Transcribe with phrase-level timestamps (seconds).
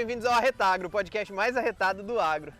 [0.00, 2.52] Bem-vindos ao Arretagro, o podcast mais arretado do agro.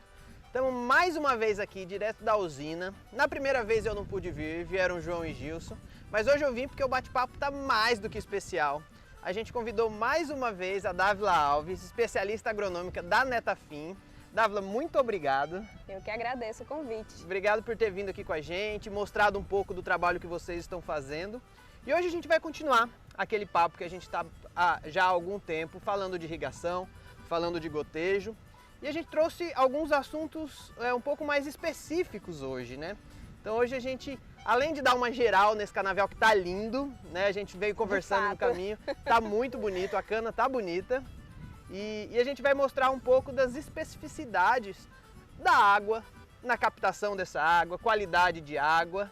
[0.46, 2.94] Estamos mais uma vez aqui, direto da usina.
[3.12, 5.76] Na primeira vez eu não pude vir, vieram João e Gilson,
[6.10, 8.82] mas hoje eu vim porque o bate-papo está mais do que especial.
[9.22, 13.96] A gente convidou mais uma vez a Dávila Alves, especialista agronômica da Netafim.
[14.32, 15.64] Dávila, muito obrigado.
[15.88, 17.22] Eu que agradeço o convite.
[17.22, 20.60] Obrigado por ter vindo aqui com a gente, mostrado um pouco do trabalho que vocês
[20.60, 21.40] estão fazendo.
[21.86, 24.24] E hoje a gente vai continuar aquele papo que a gente está
[24.86, 26.88] já há algum tempo falando de irrigação,
[27.28, 28.36] falando de gotejo.
[28.82, 32.96] E a gente trouxe alguns assuntos é, um pouco mais específicos hoje, né?
[33.40, 34.18] Então hoje a gente,
[34.50, 37.26] além de dar uma geral nesse canavial que tá lindo, né?
[37.26, 41.04] A gente veio conversando no caminho, tá muito bonito, a cana tá bonita.
[41.70, 44.76] E, e a gente vai mostrar um pouco das especificidades
[45.38, 46.02] da água,
[46.42, 49.08] na captação dessa água, qualidade de água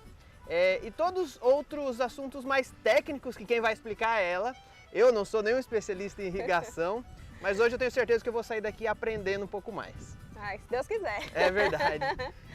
[0.49, 4.57] é, e todos outros assuntos mais técnicos que quem vai explicar é ela.
[4.93, 7.05] Eu não sou nenhum especialista em irrigação,
[7.41, 10.19] mas hoje eu tenho certeza que eu vou sair daqui aprendendo um pouco mais.
[10.35, 11.31] Ai, se Deus quiser.
[11.33, 12.05] É verdade.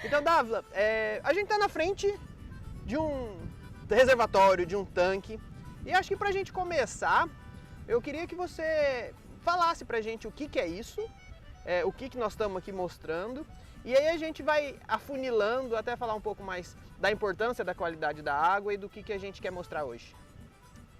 [0.03, 2.13] Então, Dávila, é, a gente está na frente
[2.85, 3.37] de um
[3.89, 5.39] reservatório, de um tanque.
[5.85, 7.27] E acho que para a gente começar,
[7.87, 11.01] eu queria que você falasse para a gente o que, que é isso,
[11.65, 13.45] é, o que, que nós estamos aqui mostrando.
[13.85, 18.21] E aí a gente vai afunilando até falar um pouco mais da importância da qualidade
[18.21, 20.15] da água e do que, que a gente quer mostrar hoje.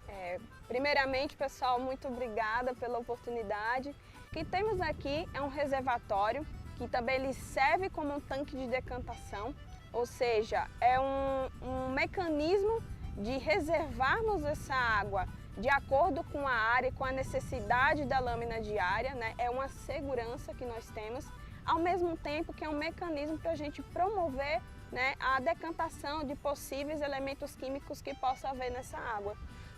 [0.08, 3.96] É, primeiramente, pessoal, muito obrigada pela oportunidade.
[4.28, 6.46] O que temos aqui é um reservatório
[6.76, 9.56] que também ele serve como um tanque de decantação,
[9.94, 12.82] ou seja, é um, um mecanismo
[13.18, 15.28] de reservarmos essa água
[15.58, 19.36] de acordo com a área, com a necessidade da lâmina diária, né?
[19.38, 21.26] é uma segurança que nós temos,
[21.64, 26.36] ao mesmo tempo que é um mecanismo para a gente promover né, a decantação de
[26.36, 29.36] possíveis elementos químicos que possa haver nessa água.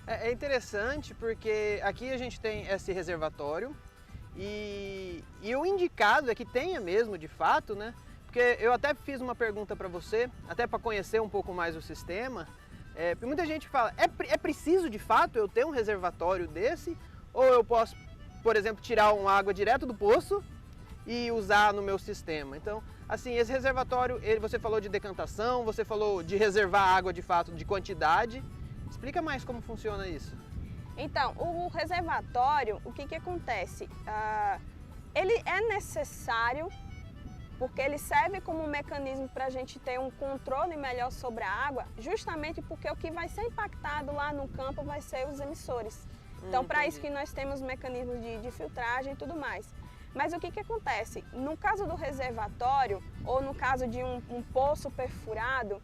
[0.07, 3.75] É, é interessante porque aqui a gente tem esse reservatório
[4.35, 7.93] e, e o indicado é que tenha mesmo de fato, né?
[8.35, 11.81] Porque eu até fiz uma pergunta para você, até para conhecer um pouco mais o
[11.81, 12.45] sistema.
[12.93, 16.97] É, muita gente fala, é, é preciso de fato eu ter um reservatório desse?
[17.33, 17.95] Ou eu posso,
[18.43, 20.43] por exemplo, tirar uma água direto do poço
[21.07, 22.57] e usar no meu sistema?
[22.57, 27.21] Então, assim, esse reservatório, ele, você falou de decantação, você falou de reservar água de
[27.21, 28.43] fato, de quantidade.
[28.91, 30.35] Explica mais como funciona isso.
[30.97, 33.85] Então, o reservatório, o que, que acontece?
[33.85, 34.61] Uh,
[35.15, 36.67] ele é necessário
[37.57, 41.51] porque ele serve como um mecanismo para a gente ter um controle melhor sobre a
[41.51, 46.07] água, justamente porque o que vai ser impactado lá no campo vai ser os emissores.
[46.43, 49.73] Então, hum, para isso que nós temos mecanismos de, de filtragem e tudo mais.
[50.13, 51.23] Mas o que, que acontece?
[51.33, 55.81] No caso do reservatório, ou no caso de um, um poço perfurado,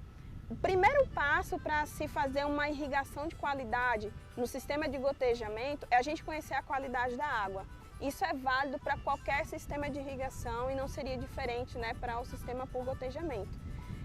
[0.49, 5.97] o primeiro passo para se fazer uma irrigação de qualidade no sistema de gotejamento é
[5.97, 7.65] a gente conhecer a qualidade da água.
[8.01, 12.25] Isso é válido para qualquer sistema de irrigação e não seria diferente né, para o
[12.25, 13.59] sistema por gotejamento.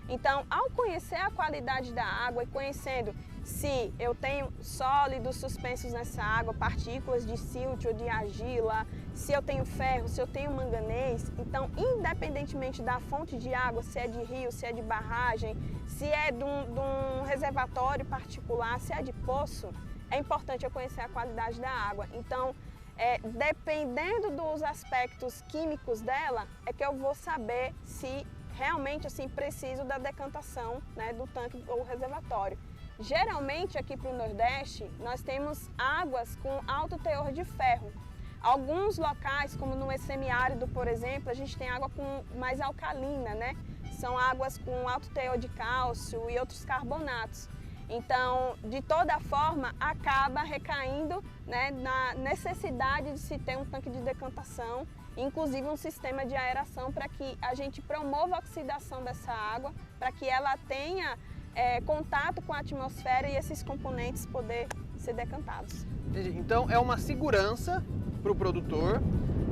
[0.08, 3.12] Então, ao conhecer a qualidade da água e conhecendo
[3.42, 9.42] se eu tenho sólidos suspensos nessa água, partículas de silt ou de argila, se eu
[9.42, 14.22] tenho ferro, se eu tenho manganês, então, independentemente da fonte de água, se é de
[14.22, 15.56] rio, se é de barragem,
[15.86, 19.70] se é de um, de um reservatório particular, se é de poço,
[20.10, 22.06] é importante eu conhecer a qualidade da água.
[22.12, 22.54] Então,
[22.98, 29.84] é, dependendo dos aspectos químicos dela, é que eu vou saber se realmente assim preciso
[29.84, 32.58] da decantação né, do tanque ou reservatório.
[32.98, 37.92] Geralmente aqui para o Nordeste nós temos águas com alto teor de ferro.
[38.40, 43.54] Alguns locais, como no semiárido, por exemplo, a gente tem água com mais alcalina, né?
[43.92, 47.48] São águas com alto teor de cálcio e outros carbonatos.
[47.88, 54.00] Então, de toda forma, acaba recaindo né, na necessidade de se ter um tanque de
[54.00, 54.86] decantação,
[55.16, 60.10] inclusive um sistema de aeração para que a gente promova a oxidação dessa água, para
[60.10, 61.16] que ela tenha
[61.54, 64.66] é, contato com a atmosfera e esses componentes poder
[64.96, 65.86] ser decantados.
[66.14, 67.84] Então é uma segurança
[68.22, 69.00] para o produtor,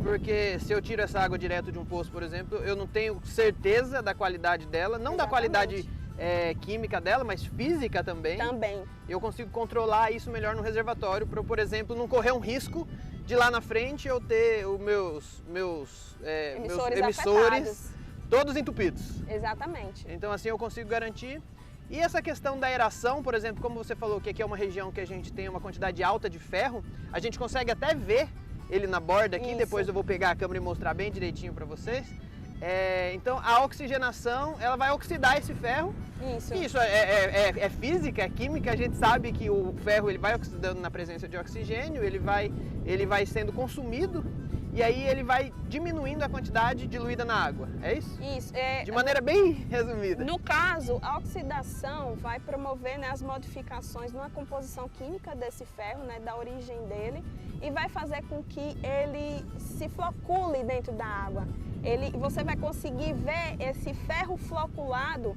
[0.03, 3.21] porque se eu tiro essa água direto de um poço, por exemplo, eu não tenho
[3.25, 5.19] certeza da qualidade dela, não Exatamente.
[5.19, 8.39] da qualidade é, química dela, mas física também.
[8.39, 8.83] Também.
[9.09, 12.87] Eu consigo controlar isso melhor no reservatório para, por exemplo, não correr um risco
[13.27, 17.95] de lá na frente eu ter os meus, meus, é, emissores, meus emissores
[18.29, 19.23] todos entupidos.
[19.29, 20.07] Exatamente.
[20.09, 21.41] Então assim eu consigo garantir
[21.91, 24.91] E essa questão da aeração, por exemplo, como você falou que aqui é uma região
[24.91, 26.83] que a gente tem uma quantidade alta de ferro,
[27.13, 28.29] a gente consegue até ver
[28.71, 29.59] ele na borda aqui, Isso.
[29.59, 32.07] depois eu vou pegar a câmera e mostrar bem direitinho para vocês.
[32.61, 35.95] É, então a oxigenação ela vai oxidar esse ferro.
[36.37, 36.55] Isso.
[36.55, 38.73] Isso é, é- é- é física, é química.
[38.73, 42.51] A gente sabe que o ferro ele vai oxidando na presença de oxigênio, ele vai,
[42.87, 44.25] ele vai sendo consumido
[44.75, 47.69] e aí ele vai diminuindo a quantidade diluída na água.
[47.81, 48.21] É isso?
[48.21, 48.53] Isso.
[48.57, 50.25] É, De maneira bem resumida.
[50.25, 56.19] No caso, a oxidação vai promover né, as modificações na composição química desse ferro, né,
[56.19, 57.25] da origem dele,
[57.63, 61.47] e vai fazer com que ele se flocule dentro da água.
[61.85, 65.37] Ele, você vai conseguir ver esse ferro floculado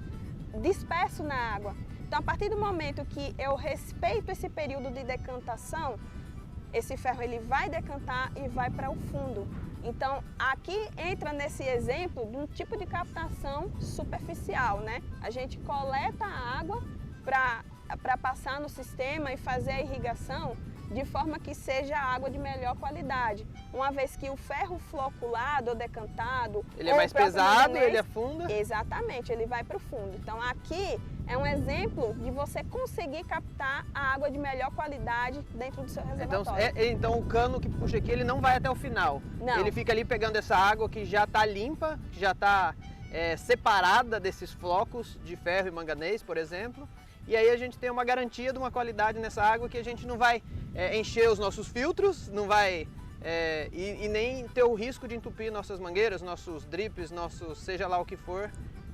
[0.61, 1.75] disperso na água.
[2.07, 5.99] Então, a partir do momento que eu respeito esse período de decantação,
[6.73, 9.47] esse ferro ele vai decantar e vai para o fundo.
[9.83, 15.01] Então, aqui entra nesse exemplo de um tipo de captação superficial, né?
[15.21, 16.83] A gente coleta a água
[17.23, 20.57] para passar no sistema e fazer a irrigação
[20.91, 23.45] de forma que seja água de melhor qualidade.
[23.73, 28.51] Uma vez que o ferro floculado ou decantado, Ele é mais pesado, manganês, ele afunda.
[28.51, 30.15] Exatamente, ele vai para o fundo.
[30.15, 35.83] Então aqui é um exemplo de você conseguir captar a água de melhor qualidade dentro
[35.83, 36.61] do seu Então, reservatório.
[36.63, 39.21] é- é- então o cano que puxa aqui ele não vai até o final.
[39.41, 39.59] Não.
[39.59, 42.73] Ele fica ali pegando essa água que já está limpa, que já está
[43.37, 46.87] separada desses flocos de ferro e manganês, por exemplo.
[47.27, 50.07] E aí a gente tem uma garantia de uma qualidade nessa água que a gente
[50.07, 50.41] não vai
[50.73, 52.87] é, encher os nossos filtros, não vai
[53.21, 57.85] é, e, e nem ter o risco de entupir nossas mangueiras, nossos drips, nossos seja
[57.87, 58.49] lá o que for.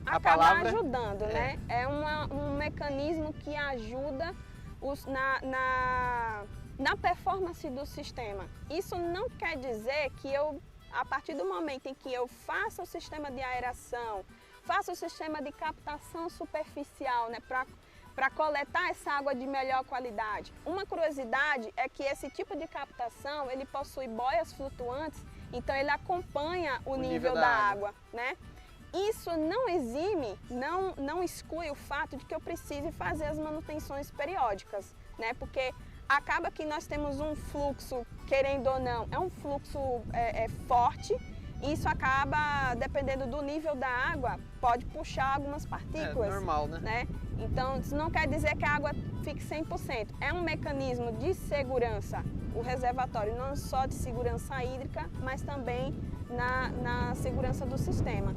[0.05, 1.59] A acaba palavra ajudando, né?
[1.69, 4.33] É uma- um mecanismo que ajuda
[4.81, 6.43] os- na, na,
[6.79, 8.47] na performance do sistema.
[8.69, 10.59] Isso não quer dizer que eu,
[10.91, 14.25] a partir do momento em que eu faça o sistema de aeração,
[14.63, 17.65] faça o sistema de captação superficial, né, para
[18.29, 20.53] coletar essa água de melhor qualidade.
[20.65, 26.81] Uma curiosidade é que esse tipo de captação ele possui boias flutuantes, então ele acompanha
[26.85, 28.37] o, nível, da, água, né?
[28.93, 34.11] Isso não exime, não, não exclui o fato de que eu precise fazer as manutenções
[34.11, 35.33] periódicas, né?
[35.33, 35.73] Porque
[36.07, 39.79] acaba que nós temos um fluxo, querendo ou não, é um fluxo
[40.13, 41.15] é, é, forte.
[41.63, 46.79] Isso acaba, dependendo do nível da água, pode puxar algumas É partículas normal, né?
[46.79, 47.07] né?
[47.39, 48.91] Então, isso não quer dizer que a água
[49.23, 50.09] fique 100%.
[50.19, 52.21] É um mecanismo de segurança,
[52.53, 55.95] o reservatório, não só de segurança hídrica, mas também
[56.29, 58.35] na, na segurança do sistema.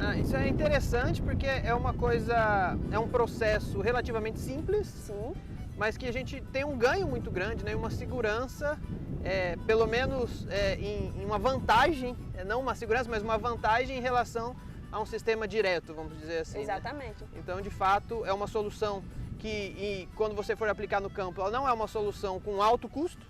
[0.00, 5.34] Ah, isso é interessante porque é uma coisa, é um processo relativamente simples, Sim,
[5.76, 7.76] mas que a gente tem um ganho muito grande, né?
[7.76, 8.78] uma segurança,
[9.24, 13.96] é, pelo menos é, em, em uma vantagem, é, não uma segurança, mas uma vantagem
[13.96, 14.54] em relação
[14.92, 16.58] a um sistema direto, vamos dizer assim.
[16.58, 16.62] né?
[16.64, 17.24] exatamente.
[17.34, 19.02] Então, de fato, é uma solução
[19.38, 23.26] que, quando você for aplicar no campo, ela não é uma solução com alto custo.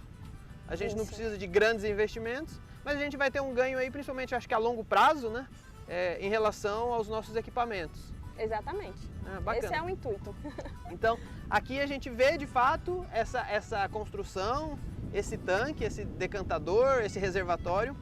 [0.68, 1.14] A gente não Isso.
[1.14, 4.54] precisa de grandes investimentos, mas a gente vai ter um ganho aí, principalmente acho que
[4.54, 5.46] a longo prazo, né?
[5.88, 8.12] É, em relação aos nossos equipamentos.
[8.38, 9.08] Exatamente.
[9.26, 9.56] Ah.
[9.56, 10.34] Esse é o intuito.
[10.90, 11.18] Então,
[11.50, 14.78] aqui a gente vê de fato essa, essa construção,
[15.14, 17.96] esse tanque, esse decantador, esse reservatório.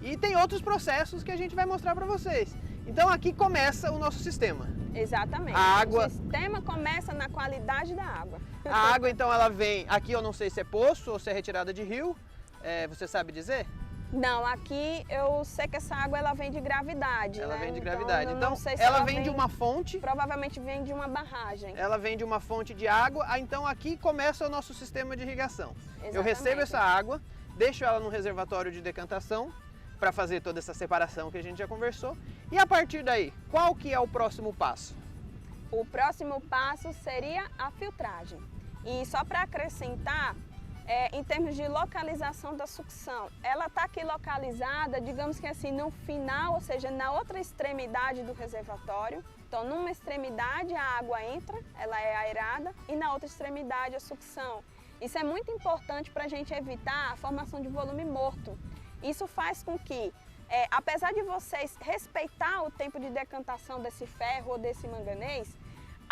[0.00, 2.54] E tem outros processos que a gente vai mostrar para vocês.
[2.86, 4.68] Então, aqui começa o nosso sistema.
[4.94, 5.56] Exatamente.
[5.56, 8.38] A água- O sistema começa na qualidade da água.
[8.64, 9.86] A água, então, ela vem.
[9.88, 12.16] Aqui eu não sei se é poço ou se é retirada de rio.
[12.62, 13.66] É, você sabe dizer?
[14.12, 17.40] Não, aqui eu sei que essa água ela vem de gravidade.
[17.40, 17.60] Ela né?
[17.64, 18.32] vem de Então, gravidade.
[18.32, 19.98] Então, se ela vem de uma fonte.
[19.98, 21.74] Provavelmente vem de uma barragem.
[21.76, 23.24] Ela vem de uma fonte de água.
[23.26, 25.74] Ah, Então, aqui começa o nosso sistema de irrigação.
[26.12, 26.62] Eu recebo Exatamente.
[26.62, 27.22] essa água,
[27.56, 29.50] deixo ela no reservatório de decantação
[29.98, 32.14] para fazer toda essa separação que a gente já conversou.
[32.50, 34.94] E a partir daí, qual que é o próximo passo?
[35.70, 38.38] O próximo passo seria a filtragem.
[38.84, 40.36] E só para acrescentar,
[40.92, 45.90] é, em termos de localização da sucção, ela está aqui localizada, digamos que assim, no
[46.06, 49.24] final, ou seja, na outra extremidade do reservatório.
[49.46, 54.62] Então, numa extremidade a água entra, ela é aerada, e na outra extremidade a sucção.
[55.00, 58.58] Isso é muito importante para a gente evitar a formação de volume morto.
[59.02, 60.12] Isso faz com que,
[60.50, 65.56] é, apesar de vocês respeitar o tempo de decantação desse ferro ou desse manganês,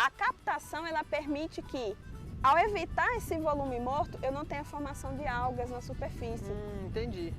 [0.05, 1.95] a captação ela permite que,
[2.43, 6.51] ao evitar esse volume morto, eu não tenha formação de algas na superfície.
[6.51, 7.33] Hum, entendi.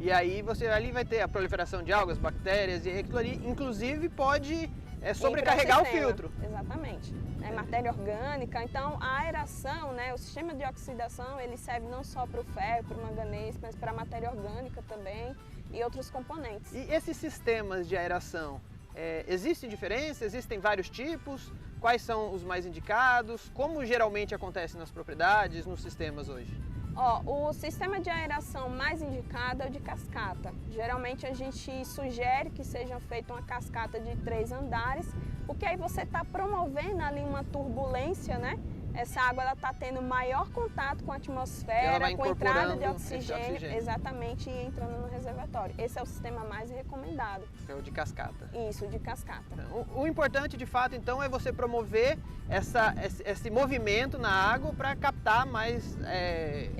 [0.00, 4.08] E aí você ali vai ter a proliferação de algas, bactérias e aquilo ali, inclusive
[4.08, 4.70] pode
[5.02, 6.06] é, sobrecarregar o sistema.
[6.06, 6.32] filtro.
[6.42, 7.14] Exatamente.
[7.42, 12.26] É matéria orgânica, então a aeração, né, o sistema de oxidação, ele serve não só
[12.26, 15.36] para o ferro, para o manganês, mas para a matéria orgânica também
[15.72, 16.72] e outros componentes.
[16.74, 18.60] E esses sistemas de aeração,
[18.94, 20.22] é, existem diferenças?
[20.22, 21.52] Existem vários tipos?
[21.80, 26.54] Quais são os mais indicados, como geralmente acontece nas propriedades, nos sistemas hoje?
[26.94, 30.52] Ó, o sistema de aeração mais indicado é o de cascata.
[30.70, 35.06] Geralmente a gente sugere que seja feita uma cascata de três andares,
[35.46, 38.58] porque aí você está promovendo ali uma turbulência, né?
[38.94, 43.46] Essa água ela está tendo maior contato com a atmosfera, com a entrada de oxigênio,
[43.46, 45.74] oxigênio, exatamente, e entrando no reservatório.
[45.78, 47.44] Esse é o sistema mais recomendado.
[47.68, 48.50] É o de cascata.
[48.68, 49.44] Isso, de cascata.
[49.52, 52.18] Então, o, o, importante, de fato, então, é você promover
[52.48, 56.70] essa, esse, esse movimento na água para captar mais é,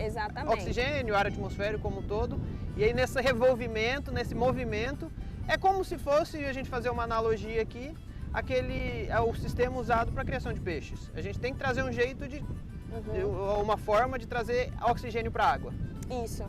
[0.47, 2.40] oxigênio, ar atmosférico como um todo.
[2.76, 5.11] E aí, nesse revolvimento, nesse movimento,
[5.47, 7.95] é como se fosse, a gente fazer uma analogia aqui,
[8.33, 11.11] aquele é o sistema usado para a criação de peixes.
[11.15, 13.61] A gente tem que trazer um jeito de uhum.
[13.61, 15.73] uma forma de trazer oxigênio para a água.
[16.25, 16.45] Isso.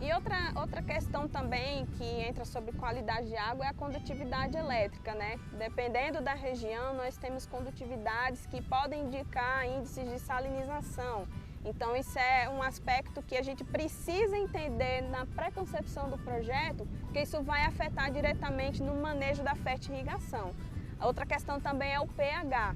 [0.00, 5.14] E outra, outra questão também que entra sobre qualidade de água é a condutividade elétrica,
[5.14, 5.38] né?
[5.58, 11.26] Dependendo da região, nós temos condutividades que podem indicar índices de salinização.
[11.64, 17.22] Então, isso é um aspecto que a gente precisa entender na pré-concepção do projeto, porque
[17.22, 20.52] isso vai afetar diretamente no manejo da fertirrigação.
[20.98, 22.74] A outra questão também é o pH.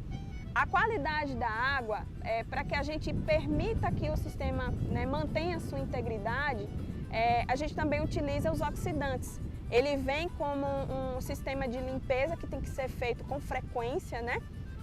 [0.54, 5.56] A qualidade da água, é, para que a gente permita que o sistema né, mantenha
[5.56, 6.68] a sua integridade,
[7.10, 9.40] é, a gente também utiliza os oxidantes.
[9.70, 14.20] Ele vem como um, um, sistema de limpeza que tem que ser feito com frequência,
[14.20, 14.38] né?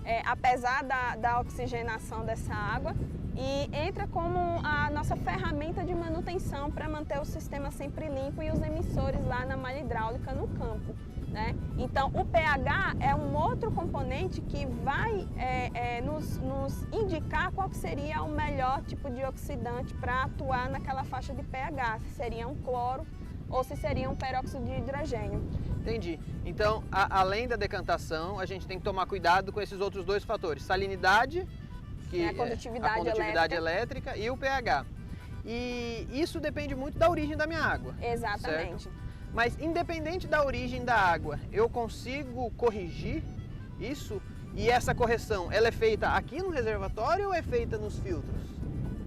[0.05, 2.95] É, apesar da, da oxigenação dessa água,
[3.35, 8.49] e entra como a nossa ferramenta de manutenção para manter o sistema sempre limpo e
[8.49, 10.95] os emissores lá na malha hidráulica no campo.
[11.37, 11.55] Né?
[11.77, 17.71] Então, o pH é um outro componente que vai é, é, nos, nos, indicar qual
[17.71, 22.55] seria o melhor tipo de oxidante para atuar naquela faixa de pH, se seria um
[22.55, 23.05] cloro
[23.47, 25.47] ou se seria um peróxido de hidrogênio.
[25.79, 26.19] Entendi.
[26.43, 30.23] Então, a, além da decantação, a gente tem que tomar cuidado com esses outros dois
[30.23, 31.47] fatores: salinidade,
[32.09, 34.09] que é a condutividade, a condutividade elétrica.
[34.09, 34.17] elétrica.
[34.17, 34.87] e o pH.
[35.45, 37.93] E isso depende muito da origem da minha água.
[38.01, 38.85] Exatamente.
[38.85, 39.06] Certo?
[39.37, 43.23] Mas independente da origem da água, eu consigo corrigir
[43.79, 44.19] isso?
[44.55, 48.41] E essa correção, ela é feita aqui no reservatório ou é feita nos filtros?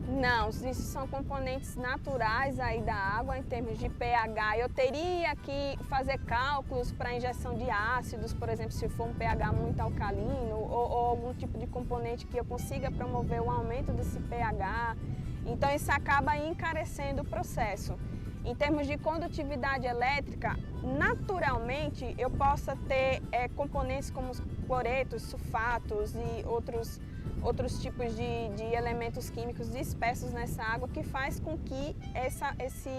[0.06, 4.56] Não, isso são componentes naturais aí da água em termos de pH.
[4.56, 9.50] Eu teria que fazer cálculos para injeção de ácidos, por exemplo, se for um pH
[9.50, 14.20] muito alcalino ou, ou algum tipo de componente que eu consiga promover o aumento desse
[14.20, 14.96] pH.
[15.44, 17.98] Então isso acaba encarecendo o processo.
[18.44, 24.32] Em termos de condutividade elétrica, naturalmente eu possa ter é, componentes como
[24.66, 26.98] cloretos, sulfatos e outros,
[27.42, 32.90] outros tipos de, de, elementos químicos dispersos nessa água que faz com que essa, esse,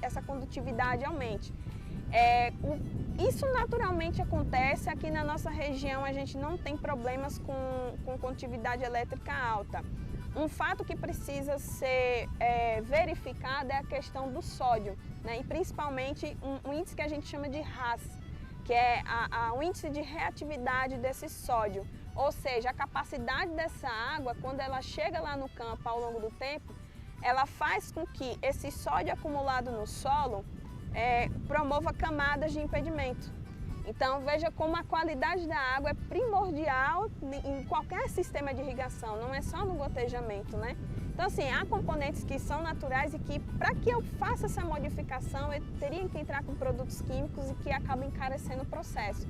[0.00, 1.52] essa condutividade aumente.
[2.12, 2.78] É, o,
[3.28, 8.84] isso naturalmente acontece aqui na nossa região, a gente não tem problemas com, com condutividade
[8.84, 9.82] elétrica alta.
[10.36, 15.38] Um fato que precisa ser é, verificado é a questão do sódio, né?
[15.38, 18.02] e principalmente um, um, índice que a gente chama de RAS,
[18.64, 21.86] que é a, a, o índice de reatividade desse sódio,
[22.16, 26.30] ou seja, a capacidade dessa água, quando ela chega lá no campo ao longo do
[26.32, 26.74] tempo,
[27.22, 30.44] ela faz com que esse sódio acumulado no solo
[30.92, 33.32] é, promova camadas de impedimento.
[33.86, 37.10] Então veja como a qualidade da água é primordial
[37.44, 40.74] em qualquer sistema de irrigação, não é só no gotejamento, né?
[41.12, 45.52] Então assim, há componentes que são naturais e que para que eu faça essa modificação
[45.52, 49.26] eu teria que entrar com produtos químicos e que acabam encarecendo o processo.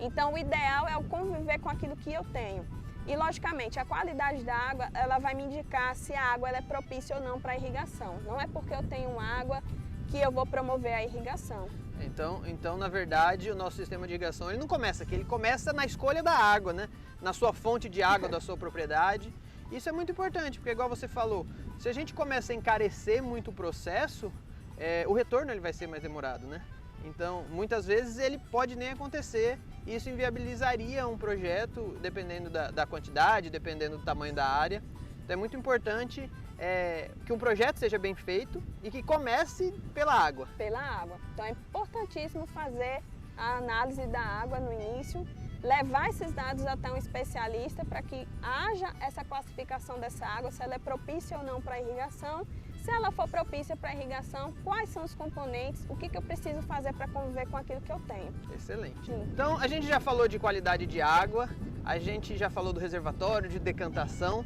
[0.00, 2.64] Então o ideal é eu conviver com aquilo que eu tenho.
[3.06, 7.16] E logicamente a qualidade da água ela vai me indicar se a água é propícia
[7.16, 8.18] ou não para irrigação.
[8.24, 9.62] Não é porque eu tenho água
[10.10, 11.68] que eu vou promover a irrigação.
[12.00, 15.72] Então, então, na verdade, o nosso sistema de irrigação ele não começa aqui, ele começa
[15.72, 16.88] na escolha da água, né?
[17.20, 19.32] Na sua fonte de água da sua propriedade.
[19.70, 21.46] Isso é muito importante, porque igual você falou,
[21.78, 24.32] se a gente começa a encarecer muito o processo,
[24.76, 26.62] é, o retorno ele vai ser mais demorado, né?
[27.04, 32.86] Então, muitas vezes ele pode nem acontecer e isso inviabilizaria um projeto, dependendo da, da
[32.86, 34.82] quantidade, dependendo do tamanho da área.
[35.24, 40.12] Então, é muito importante é, que um projeto seja bem feito e que comece pela
[40.12, 40.48] água.
[40.56, 41.18] Pela água.
[41.32, 43.02] Então é importantíssimo fazer
[43.36, 45.24] a análise da água no início,
[45.62, 50.74] levar esses dados até um especialista para que haja essa classificação dessa água, se ela
[50.74, 52.46] é propícia ou não para irrigação.
[52.84, 56.62] Se ela for propícia para irrigação, quais são os componentes, o que, que eu preciso
[56.62, 58.32] fazer para conviver com aquilo que eu tenho.
[58.54, 59.04] Excelente.
[59.04, 59.28] Sim.
[59.32, 61.50] Então, a gente já falou de qualidade de água,
[61.84, 64.44] a gente já falou do reservatório, de decantação.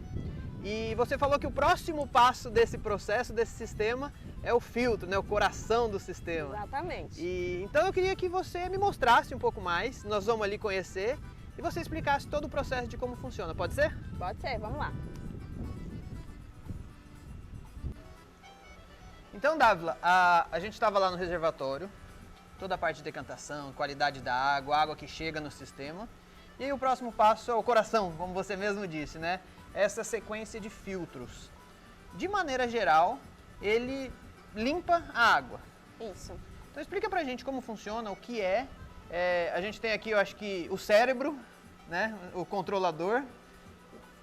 [0.65, 5.19] E você falou que o próximo passo desse processo, desse sistema, é o filtro, né?
[5.19, 6.55] o coração do sistema.
[6.55, 7.21] Exatamente.
[7.21, 11.19] E, então eu queria que você me mostrasse um pouco mais, nós vamos ali conhecer
[11.59, 13.93] e você explicasse todo o processo de como funciona, pode ser?
[14.17, 14.93] Pode ser, vamos lá.
[19.35, 21.91] Então, Dávila, a, a gente estava lá no reservatório,
[22.59, 26.09] toda a parte de decantação, qualidade da água, água que chega no sistema.
[26.61, 29.41] E aí o próximo passo é o coração, como você mesmo disse, né?
[29.75, 31.51] Essa sequência de filtros.
[32.15, 33.19] De maneira geral,
[33.61, 34.13] ele
[34.55, 35.61] limpa a água.
[36.01, 36.33] Isso.
[36.71, 38.67] Então explica pra gente como funciona, o que é.
[39.11, 41.39] é a gente tem aqui, eu acho que o cérebro,
[41.89, 42.17] né?
[42.35, 43.23] O controlador.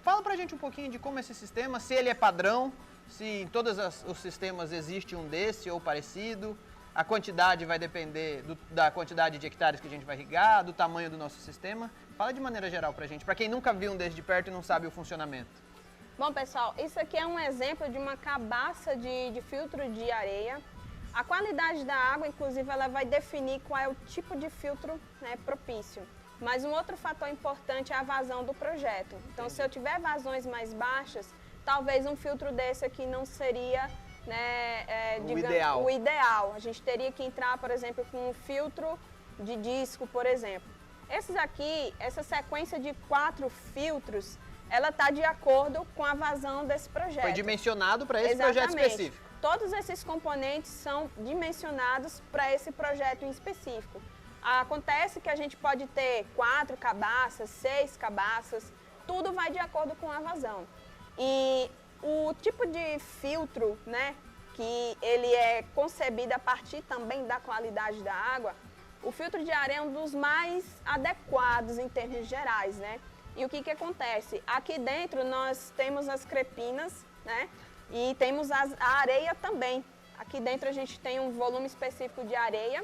[0.03, 2.71] Fala pra gente um pouquinho de como é esse sistema, se ele é padrão,
[3.07, 6.57] se em todos os sistemas existe um desse ou parecido.
[6.99, 10.73] A quantidade vai depender do, da quantidade de hectares que a gente vai irrigar, do
[10.73, 11.89] tamanho do nosso sistema.
[12.17, 14.51] Fala de maneira geral pra gente, para quem nunca viu um desse de perto e
[14.51, 15.63] não sabe o funcionamento.
[16.17, 20.59] Bom, pessoal, isso aqui é um exemplo de uma cabaça de, de filtro de areia.
[21.13, 25.37] A qualidade da água, inclusive, ela vai definir qual é o tipo de filtro né,
[25.45, 26.05] propício.
[26.41, 29.15] Mas um outro fator importante é a vazão do projeto.
[29.31, 33.89] Então, se eu tiver vazões mais baixas, talvez um filtro desse aqui não seria
[34.29, 35.83] né, é, O digamos, ideal.
[35.83, 36.53] o ideal.
[36.55, 38.97] A gente teria que entrar, por exemplo, com um filtro
[39.39, 40.69] de disco, por exemplo.
[41.09, 44.37] Esses aqui, essa sequência de quatro filtros,
[44.69, 47.23] ela está de acordo com a vazão desse projeto.
[47.23, 48.91] Foi dimensionado para esse projeto Exatamente.
[48.91, 49.23] específico.
[49.41, 53.99] Todos esses componentes são dimensionados para esse projeto em específico.
[54.41, 58.71] Acontece que a gente pode ter quatro cabaças, seis cabaças,
[59.07, 60.67] tudo vai de acordo com a vazão.
[61.17, 61.71] E
[62.01, 64.15] o tipo de filtro, né,
[64.53, 68.53] que ele é concebido a partir também da qualidade da água,
[69.03, 72.99] o filtro de areia é um dos mais adequados em termos gerais, né?
[73.37, 74.43] E o que que acontece?
[74.45, 77.47] Aqui dentro nós temos as crepinas, né?
[77.91, 79.83] E temos as- a areia também.
[80.17, 82.83] Aqui dentro a gente tem um volume específico de areia.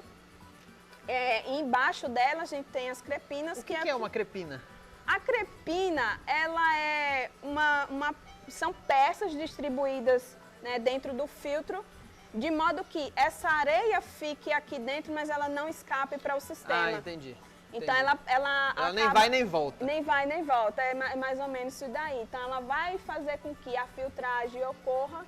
[1.08, 4.62] É, embaixo dela a gente tem as crepinas, O que, que é uma crepina?
[5.06, 8.16] a crepina, ela é uma, uma-
[8.52, 11.84] são peças distribuídas né, dentro do filtro,
[12.34, 16.86] de modo que essa areia fique aqui dentro, mas ela não escape para o sistema.
[16.88, 17.36] Ah, entendi.
[17.74, 18.00] Então entendi.
[18.00, 19.84] ela, ela, Ela nem vai nem volta.
[19.86, 22.22] nem vai nem volta, é é mais ou menos isso daí.
[22.22, 25.26] Então ela vai fazer com que a filtragem ocorra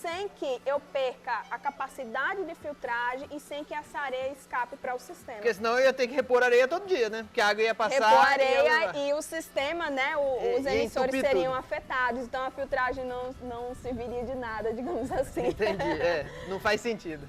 [0.00, 4.94] sem que eu perca a capacidade de filtragem e sem que essa areia escape para
[4.94, 5.38] o sistema.
[5.38, 7.22] Porque senão eu ia ter que repor areia todo dia, né?
[7.24, 7.94] Porque a água ia passar.
[7.94, 11.58] Repor e ia areia e o sistema, né, o- E- os e emissores seriam tudo.
[11.60, 12.22] afetados.
[12.22, 15.48] Então a filtragem não, não serviria de nada, digamos assim.
[15.48, 17.28] Entendi, é, não faz sentido.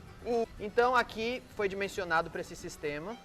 [0.59, 3.17] Então aqui foi dimensionado para esse sistema.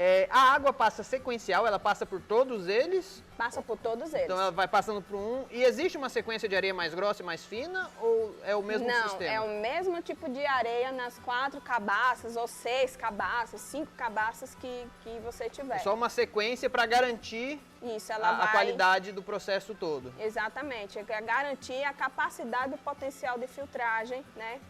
[0.00, 4.26] É, a água passa sequencial, ela passa por todos eles, Passa por todos eles.
[4.26, 5.44] então ela vai passando por um.
[5.50, 8.86] E existe uma sequência de areia mais grossa e mais fina ou é o mesmo
[8.86, 9.32] não, sistema?
[9.32, 14.86] é o mesmo tipo de areia nas quatro cabaças, ou seis cabaças, cinco cabaças que,
[15.02, 15.74] que você tiver.
[15.74, 18.52] É só uma sequência para garantir Isso, a, a vai...
[18.52, 20.14] qualidade do processo todo.
[20.20, 24.60] Exatamente, é garantir a capacidade do potencial de filtragem, né,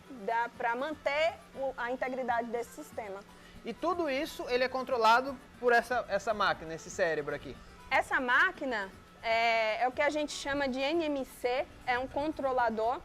[0.57, 1.35] para manter
[1.77, 3.21] a integridade desse sistema.
[3.69, 7.55] E tudo isso ele é controlado por essa, essa máquina, esse cérebro aqui.
[7.91, 8.91] Essa máquina
[9.23, 12.99] é, é o que a gente chama de NMC, é um controlador.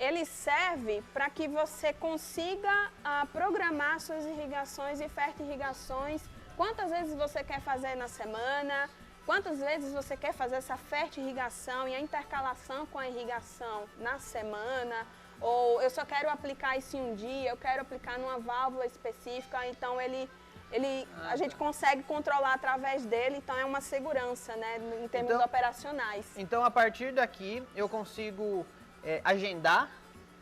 [0.00, 6.22] Ele serve para que você consiga ah, programar suas irrigações e fertirrigações,
[6.56, 8.88] quantas vezes você quer fazer na semana,
[9.26, 15.06] quantas vezes você quer fazer essa fertirrigação e a intercalação com a irrigação na semana,
[15.40, 19.66] ou eu só quero aplicar isso em um dia, eu quero aplicar numa válvula específica,
[19.66, 20.28] então ele
[20.72, 25.30] ele, Ah, a gente consegue controlar através dele, então é uma segurança, né, em termos
[25.30, 26.26] Então- operacionais.
[26.36, 28.66] Então a partir daqui eu consigo
[29.04, 29.88] é, agendar,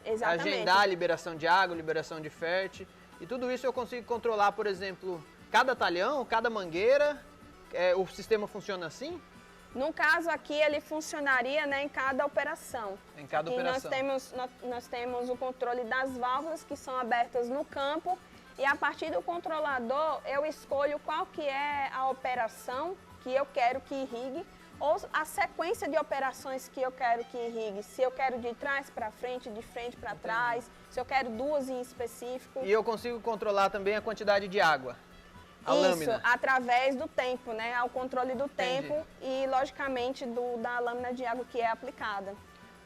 [0.02, 0.48] Exatamente.
[0.48, 2.86] agendar a liberação de água, liberação de fértil.
[3.20, 7.22] E tudo isso eu consigo controlar, por exemplo, cada talhão, cada mangueira.
[7.74, 9.20] É, o sistema funciona assim?
[9.74, 12.96] No caso aqui, ele funcionaria né, em cada operação.
[13.18, 13.90] Em cada Aqui operação.
[13.90, 18.16] Nós temos, nós, nós temos o controle das válvulas que são abertas no campo
[18.56, 23.80] e a partir do controlador eu escolho qual que é a operação que eu quero
[23.80, 24.46] que irrigue
[24.78, 27.82] ou a sequência de operações que eu quero que irrigue.
[27.82, 31.68] Se eu quero de trás para frente, de frente para trás, se eu quero duas
[31.68, 32.60] em específico.
[32.62, 34.96] E eu consigo controlar também a quantidade de água.
[35.66, 36.20] A Isso, lâmina.
[36.22, 37.74] através do tempo, né?
[37.74, 38.88] Ao controle do Entendi.
[38.88, 42.34] tempo e, logicamente, do, da lâmina de água que é aplicada.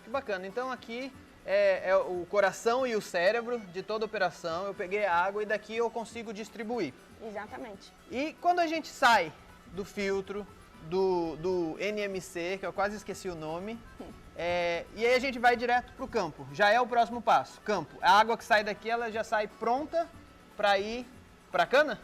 [0.04, 0.46] Que bacana.
[0.46, 1.12] Então aqui
[1.44, 4.66] é, é o coração e o cérebro de toda operação.
[4.66, 6.94] Eu peguei a água e daqui eu consigo distribuir.
[7.22, 7.92] Exatamente.
[8.10, 9.32] E quando a gente sai
[9.72, 10.46] do filtro,
[10.82, 13.78] do, do NMC, que eu quase esqueci o nome,
[14.36, 16.46] é, e aí a gente vai direto para o campo.
[16.52, 17.96] Já é o próximo passo, campo.
[18.00, 20.08] A água que sai daqui, ela já sai pronta
[20.56, 21.06] para ir
[21.50, 21.98] para a cana?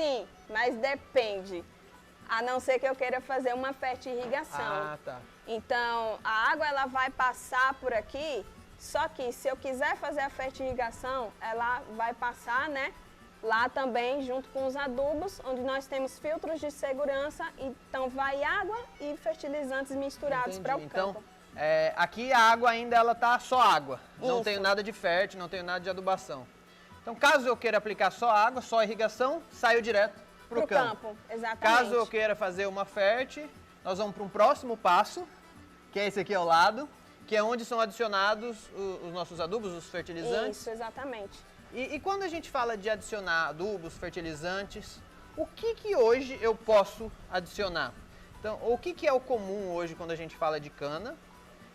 [0.00, 1.62] Sim, mas depende.
[2.28, 4.60] A não ser que eu queira fazer uma fertirrigação.
[4.60, 5.18] Ah, tá.
[5.46, 8.46] Então, a água ela vai passar por aqui,
[8.78, 12.94] só que se eu quiser fazer a fertirrigação, ela vai passar, né?
[13.42, 18.78] Lá também, junto com os adubos, onde nós temos filtros de segurança, então vai água
[19.00, 21.24] e fertilizantes misturados para o então, campo.
[21.56, 24.00] É, aqui a água ainda ela tá só água.
[24.18, 24.44] Não Isso.
[24.44, 26.46] tenho nada de fértil, não tenho nada de adubação.
[27.02, 31.08] Então, caso eu queira aplicar só água, só irrigação, saio direto para o campo.
[31.08, 31.60] campo, exatamente.
[31.60, 33.48] Caso eu queira fazer uma fértil,
[33.84, 35.26] nós vamos para um próximo passo,
[35.92, 36.88] que é esse aqui ao lado,
[37.26, 38.56] que é onde são adicionados
[39.04, 40.60] os nossos adubos, os fertilizantes.
[40.60, 41.38] Isso, exatamente.
[41.72, 45.00] E, e quando a gente fala de adicionar adubos, fertilizantes,
[45.36, 47.94] o que que hoje eu posso adicionar?
[48.38, 51.16] Então, o que que é o comum hoje quando a gente fala de cana?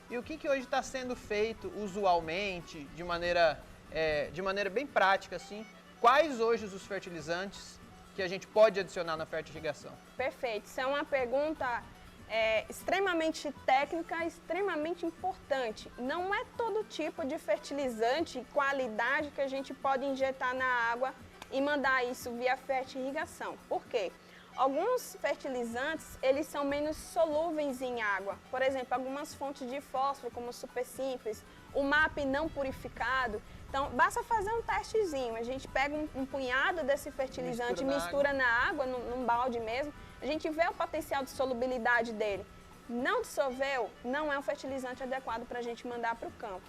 [0.09, 3.59] E o que que hoje está sendo feito usualmente, de maneira,
[3.95, 5.65] é, de maneira bem prática, assim?
[6.01, 7.79] Quais hoje os fertilizantes
[8.13, 9.91] que a gente pode adicionar na fertirrigação?
[10.17, 10.65] Perfeito.
[10.65, 11.81] Isso é uma pergunta
[12.29, 15.89] é, extremamente técnica, extremamente importante.
[15.97, 21.13] Não é todo tipo de fertilizante e qualidade que a gente pode injetar na água
[21.51, 23.57] e mandar isso via fertirrigação.
[23.69, 24.11] Por quê?
[24.57, 28.37] Alguns fertilizantes, eles são menos solúveis em água.
[28.49, 33.41] Por exemplo, algumas fontes de fósforo, como o super simples, o MAP não purificado.
[33.75, 35.35] Então, basta fazer um testezinho.
[35.35, 39.25] A gente pega um, um punhado desse fertilizante, Mistura na mistura na água, num, num
[39.25, 39.93] balde mesmo.
[40.21, 42.45] A gente vê o potencial de solubilidade dele.
[42.87, 46.65] Não dissolveu, não é um fertilizante adequado para a gente mandar para o campo.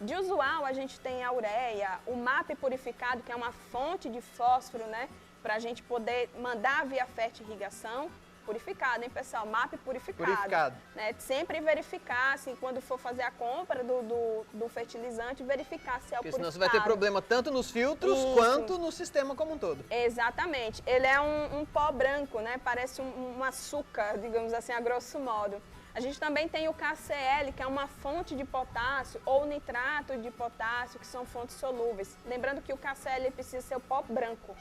[0.00, 4.22] De usual, a gente tem a ureia, o MAP purificado, que é uma fonte de
[4.22, 5.10] fósforo, né?
[5.42, 8.10] Para a gente poder mandar via fertirrigação.
[8.46, 9.44] Purificado, hein, pessoal?
[9.44, 10.24] MAP purificado.
[10.24, 10.76] Purificado.
[10.94, 11.12] Né?
[11.18, 16.18] Sempre verificar, assim, quando for fazer a compra do, do, do fertilizante, verificar se é
[16.18, 16.52] o Porque senão purificado.
[16.52, 18.34] você vai ter problema tanto nos filtros Isso.
[18.34, 19.84] quanto no sistema como um todo.
[19.90, 20.80] Exatamente.
[20.86, 22.60] Ele é um, um pó branco, né?
[22.64, 25.60] Parece um, um açúcar, digamos assim, a grosso modo.
[25.92, 30.30] A gente também tem o KCl, que é uma fonte de potássio, ou nitrato de
[30.30, 32.16] potássio, que são fontes solúveis.
[32.26, 34.54] Lembrando que o KCl precisa ser o pó branco.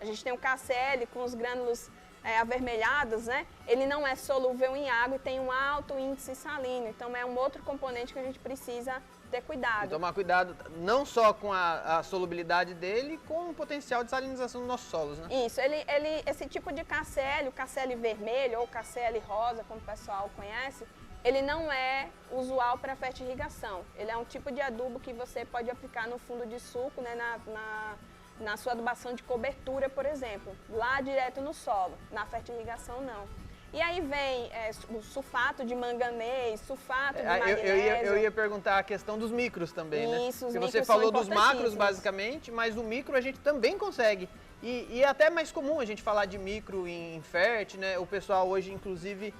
[0.00, 1.90] A gente tem o KCl com os grânulos
[2.24, 3.46] é, avermelhados, né?
[3.68, 6.88] Ele não é solúvel em água e tem um alto índice salino.
[6.88, 9.90] Então é um outro componente que a gente precisa ter cuidado.
[9.90, 14.68] Tomar cuidado não só com a, a solubilidade dele, com o potencial de salinização dos
[14.68, 15.28] nossos solos, né?
[15.44, 19.84] Isso, ele, ele, esse tipo de KCl, o KCl vermelho ou KCl rosa, como o
[19.84, 20.86] pessoal conhece,
[21.24, 23.82] ele não é usual para fertirrigação.
[23.96, 27.14] Ele é um tipo de adubo que você pode aplicar no fundo de suco, né,
[27.14, 27.94] na, na,
[28.40, 31.96] na sua adubação de cobertura, por exemplo, lá direto no solo.
[32.10, 33.26] Na fertirrigação, não.
[33.72, 37.66] E aí vem é, o sulfato de manganês, sulfato de É, eu, magnésio.
[37.66, 40.28] eu ia, eu ia perguntar a questão dos micros também, né?
[40.28, 44.28] Isso, Porque você falou dos macros, basicamente, mas o micro a gente também consegue.
[44.62, 47.98] E, e é até mais comum a gente falar de micro em fert, né?
[47.98, 49.34] O pessoal hoje, inclusive,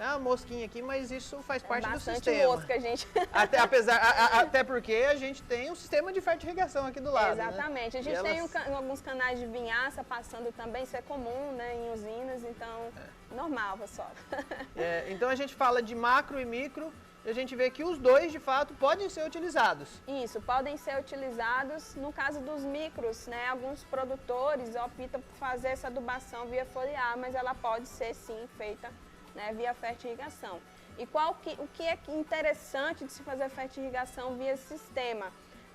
[0.00, 2.52] é uma mosquinha aqui, mas isso faz parte do Bastante sistema.
[2.56, 3.06] mosca, gente.
[3.32, 7.10] Até, apesar, a- a- até porque a gente tem um sistema de fertirrigação aqui do
[7.10, 7.36] lado.
[7.36, 7.48] né?
[7.48, 7.96] Exatamente.
[7.96, 11.52] A E gente tem elas- um alguns canais de vinhaça passando também, isso é comum
[11.52, 12.90] né, em usinas, então
[13.32, 14.10] normal, pessoal.
[14.76, 16.92] É, então a gente fala de macro e micro
[17.24, 19.88] e a gente vê que os dois, de fato, podem ser utilizados.
[20.08, 23.48] Isso, podem ser utilizados no caso dos micros, né?
[23.48, 28.90] Alguns produtores optam por fazer essa adubação via foliar, mas ela pode ser sim feita
[29.34, 30.60] né, via fertirrigação.
[30.98, 35.26] E qual que, o que é interessante de se fazer fertirrigação via sistema?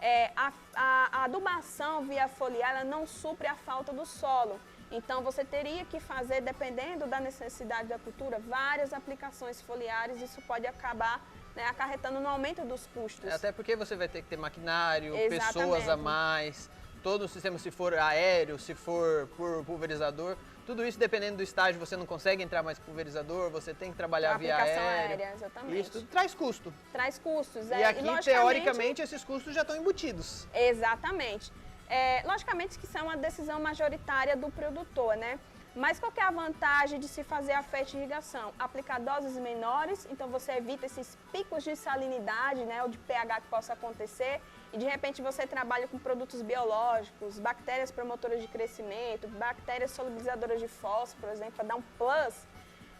[0.01, 4.59] É, a, a- a adubação via foliar ela não supre a falta do solo.
[4.91, 10.21] Então você teria que fazer, dependendo da necessidade da cultura, várias aplicações foliares.
[10.21, 11.19] Isso pode acabar
[11.55, 13.31] né, acarretando no aumento dos custos.
[13.31, 15.53] Até porque você vai ter que ter maquinário, Exatamente.
[15.53, 16.69] pessoas a mais,
[17.01, 21.79] todo o sistema, se for aéreo, se for por pulverizador, tudo isso dependendo do estágio,
[21.79, 24.81] você não consegue entrar mais com pulverizador, você tem que trabalhar Uma via aéreo.
[24.83, 25.79] aérea, exatamente.
[25.79, 26.73] Isso tudo traz custo.
[26.91, 27.69] Traz custos.
[27.69, 30.47] e é, aqui, logicamente- teoricamente, esses custos já estão embutidos.
[30.53, 31.51] Exatamente.
[31.87, 35.39] É, logicamente que isso é uma decisão majoritária do produtor, né?
[35.75, 38.53] Mas qual é a vantagem de se fazer a fertirrigação?
[38.57, 43.47] Aplicar doses menores, então você evita esses picos de salinidade, né, ou de pH que
[43.49, 44.41] possa acontecer,
[44.75, 50.67] e de repente você trabalha com produtos biológicos, bactérias promotoras de crescimento, bactérias solubilizadoras de
[50.67, 52.35] fósforo, por exemplo, para dar um plus.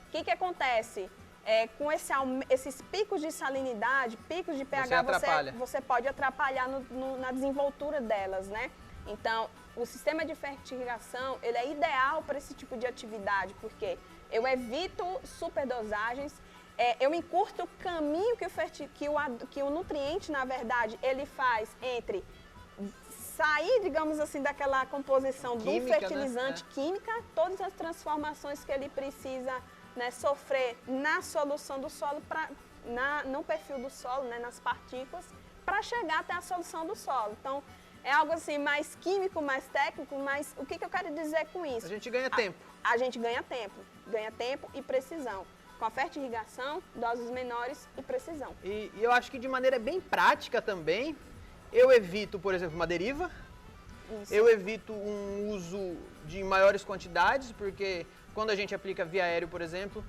[0.08, 1.12] O que, que acontece?
[1.46, 2.14] É, com esse
[2.50, 5.52] esses picos de salinidade, picos de pH, atrapalha.
[5.52, 8.72] você pode atrapalhar no- no- na desenvoltura delas, né?
[9.06, 13.98] Então, o sistema de fertirrigação, ele é ideal para esse tipo de atividade, porque
[14.32, 16.34] eu evito superdosagens,
[16.78, 18.50] é, eu encurto o caminho que o,
[18.94, 22.24] que, o, que o nutriente, na verdade, ele faz entre
[23.10, 26.70] sair, digamos assim, daquela composição Química, do fertilizante né?
[26.74, 29.54] química, todas as transformações que ele precisa
[29.96, 32.50] né, sofrer na solução do solo, pra,
[32.86, 35.26] na, no perfil do solo, né, nas partículas,
[35.66, 37.36] para chegar até a solução do solo.
[37.40, 37.64] Então,
[38.04, 41.66] é algo assim mais químico, mais técnico, mas o que, que eu quero dizer com
[41.66, 41.86] isso?
[41.86, 42.58] A gente ganha tempo.
[42.84, 43.76] A, a gente ganha tempo,
[44.08, 45.46] ganha tempo e precisão.
[45.86, 48.56] Com a fertirrigação, doses menores e precisão.
[48.64, 51.16] E, e eu acho que de maneira bem prática também,
[51.72, 53.30] eu evito, por exemplo, uma deriva,
[54.24, 54.34] Isso.
[54.34, 55.96] eu evito um uso
[56.26, 60.04] de maiores quantidades, porque quando a gente aplica via aéreo, por exemplo,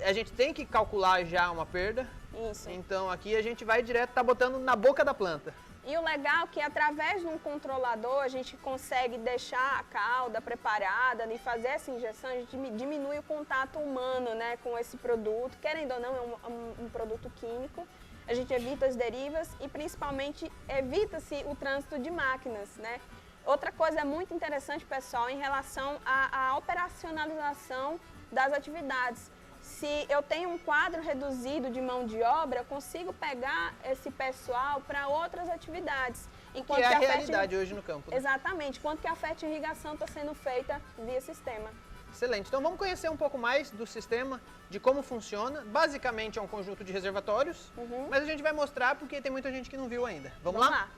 [0.00, 2.08] a gente tem que calcular já uma perda.
[2.48, 2.70] Isso.
[2.70, 5.52] Então aqui a gente vai direto, tá botando na boca da planta.
[5.86, 10.40] E o legal é que através de um controlador a gente consegue deixar a cauda
[10.40, 15.56] preparada e fazer essa injeção, a gente diminui o contato humano né, com esse produto.
[15.62, 17.86] Querendo ou não, é um, um, um produto químico.
[18.26, 22.68] A gente evita as derivas e principalmente evita-se o trânsito de máquinas.
[22.78, 23.00] Né?
[23.44, 28.00] Outra coisa muito interessante, pessoal, em relação à operacionalização
[28.32, 29.30] das atividades
[29.66, 34.80] se eu tenho um quadro reduzido de mão de obra, eu consigo pegar esse pessoal
[34.80, 36.28] para outras atividades.
[36.54, 38.10] Enquanto que é a, a realidade hoje no campo.
[38.10, 38.16] Né?
[38.16, 41.68] Exatamente, enquanto que a fertirrigação está sendo feita via sistema.
[42.12, 42.46] Excelente.
[42.46, 45.62] Então vamos conhecer um pouco mais do sistema, de como funciona.
[45.66, 48.06] Basicamente é um conjunto de reservatórios, uhum.
[48.08, 50.32] mas a gente vai mostrar porque tem muita gente que não viu ainda.
[50.42, 50.70] Vamos, vamos lá?
[50.70, 50.88] lá?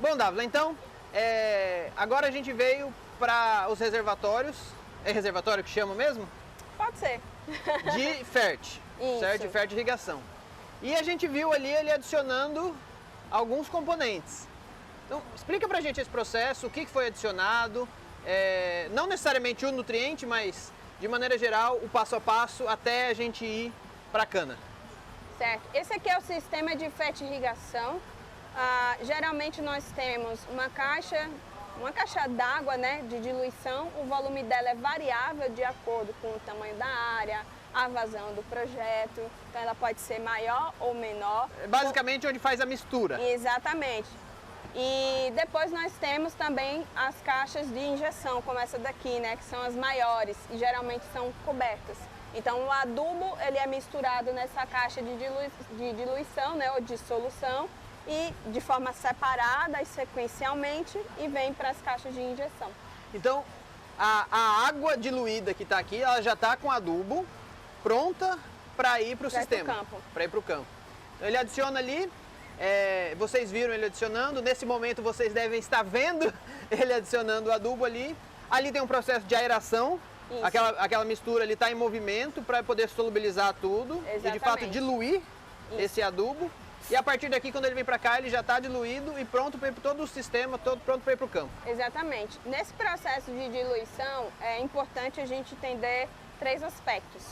[0.00, 0.76] Bom, Dávila, então,
[1.14, 1.90] é...
[1.96, 4.56] agora a gente veio para os reservatórios.
[5.04, 6.28] É reservatório que chama mesmo?
[6.76, 7.20] Pode ser.
[7.94, 8.78] De FERT,
[9.20, 9.42] certo?
[9.42, 10.20] De FERT irrigação.
[10.82, 12.74] E a gente viu ali ele adicionando
[13.30, 14.46] alguns componentes.
[15.06, 17.88] Então, explica pra gente esse processo, o que foi adicionado,
[18.26, 23.14] é, não necessariamente o nutriente, mas de maneira geral, o passo a passo até a
[23.14, 23.72] gente ir
[24.10, 24.56] para a cana.
[25.36, 25.62] Certo.
[25.74, 28.00] Esse aqui é o sistema de irrigação.
[28.56, 31.28] Ah, geralmente nós temos uma caixa
[31.78, 36.40] uma caixa d'água né, de diluição, o volume dela é variável de acordo com o
[36.46, 37.40] tamanho da área,
[37.74, 41.48] a vazão do projeto, então ela pode ser maior ou menor.
[41.62, 43.20] É basicamente onde faz a mistura.
[43.20, 44.08] Exatamente.
[44.76, 49.60] E depois nós temos também as caixas de injeção, como essa daqui, né, que são
[49.62, 51.96] as maiores e geralmente são cobertas.
[52.34, 56.98] Então o adubo ele é misturado nessa caixa de, dilui de diluição, né, ou de
[56.98, 57.68] solução,
[58.06, 62.70] e de forma separada e sequencialmente e vem para as caixas de injeção.
[63.12, 63.44] Então,
[63.98, 67.26] a, a água diluída que está aqui, ela já está com adubo
[67.82, 68.38] pronta
[68.76, 69.86] para ir para o sistema.
[70.12, 70.66] Para ir para o campo.
[71.16, 72.10] Então, ele adiciona ali,
[72.58, 76.32] é, vocês viram ele adicionando, nesse momento vocês devem estar vendo
[76.70, 78.16] ele adicionando o adubo ali.
[78.50, 79.98] Ali tem um processo de aeração,
[80.42, 84.26] aquela, aquela mistura ali está em movimento para poder solubilizar tudo Exatamente.
[84.26, 85.22] e de fato diluir
[85.70, 85.80] Isso.
[85.80, 86.50] esse adubo.
[86.90, 89.56] E a partir daqui, quando ele vem para cá, ele já está diluído e pronto
[89.56, 91.50] para todo o sistema, todo pronto para ir para o campo.
[91.66, 92.38] Exatamente.
[92.44, 97.22] Nesse processo de diluição, é importante a gente entender três aspectos.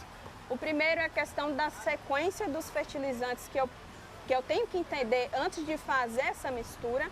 [0.48, 3.68] O primeiro é a questão da sequência dos fertilizantes que eu,
[4.26, 7.06] que eu tenho que entender antes de fazer essa mistura.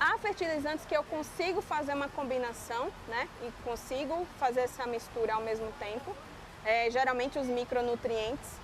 [0.00, 3.28] Há fertilizantes que eu consigo fazer uma combinação, né?
[3.42, 6.16] E consigo fazer essa mistura ao mesmo tempo.
[6.64, 8.63] É, geralmente os micronutrientes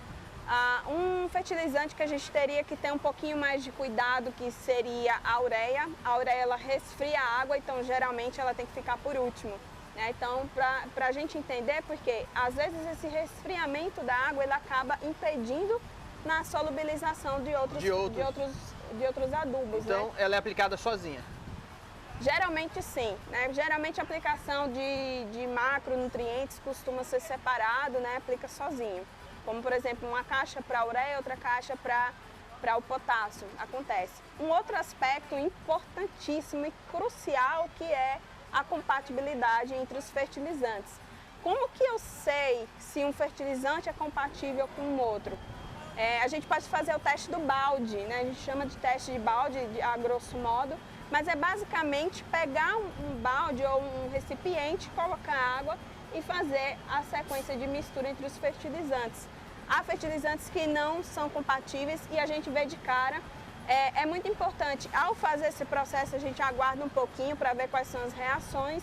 [0.53, 4.51] ah, um fertilizante que a gente teria que ter um pouquinho mais de cuidado, que
[4.51, 5.89] seria a ureia.
[6.05, 9.57] A ureia ela resfria a água, então geralmente ela tem que ficar por último.
[9.95, 10.11] Né?
[10.11, 15.81] Então, para a gente entender, porque às vezes esse resfriamento da água ele acaba impedindo
[16.25, 18.53] na solubilização de outros, de outros, de outros,
[18.99, 19.85] de outros adubos.
[19.85, 20.15] Então, né?
[20.19, 21.23] ela é aplicada sozinha?
[22.21, 23.53] Geralmente sim, né?
[23.53, 28.17] Geralmente a aplicação de, de macronutrientes costuma ser separado, né?
[28.17, 29.07] Aplica sozinho.
[29.44, 33.46] Como, por exemplo, uma caixa para ureia e outra caixa para o potássio.
[33.59, 34.22] Acontece.
[34.38, 38.20] Um outro aspecto importantíssimo e crucial que é
[38.53, 41.00] a compatibilidade entre os fertilizantes.
[41.42, 45.38] Como que eu sei se um fertilizante é compatível com um outro?
[45.96, 48.20] É, a gente pode fazer o teste do balde, né?
[48.20, 50.74] a gente chama de teste de balde a grosso modo,
[51.11, 55.76] mas é basicamente pegar um, um balde ou um recipiente, colocar água
[56.14, 59.29] e fazer a sequência de mistura entre os fertilizantes.
[59.68, 63.20] Há fertilizantes que não são compatíveis e a gente vê de cara.
[63.68, 67.68] É, é muito importante, ao fazer esse processo, a gente aguarda um pouquinho para ver
[67.68, 68.83] quais são as reações.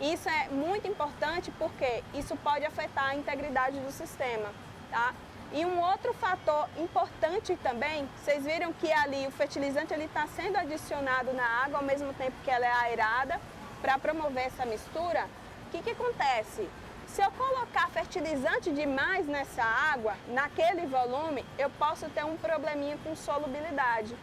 [0.00, 4.50] Isso é muito importante porque isso pode afetar a integridade do sistema.
[4.90, 5.12] Tá?
[5.52, 11.34] E um outro fator importante também, vocês viram que ali o fertilizante está sendo adicionado
[11.34, 13.38] na água ao mesmo tempo que ela é aerada
[13.82, 15.26] para promover essa mistura
[15.72, 16.68] que, que acontece?
[17.08, 23.16] Se eu colocar fertilizante demais nessa água, naquele volume, eu posso ter um probleminha com
[23.16, 24.14] solubilidade.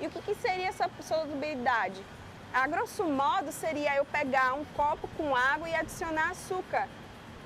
[0.00, 2.02] E o que, que seria essa solubilidade?
[2.52, 6.88] a grosso modo seria eu pegar um copo com água e adicionar açúcar.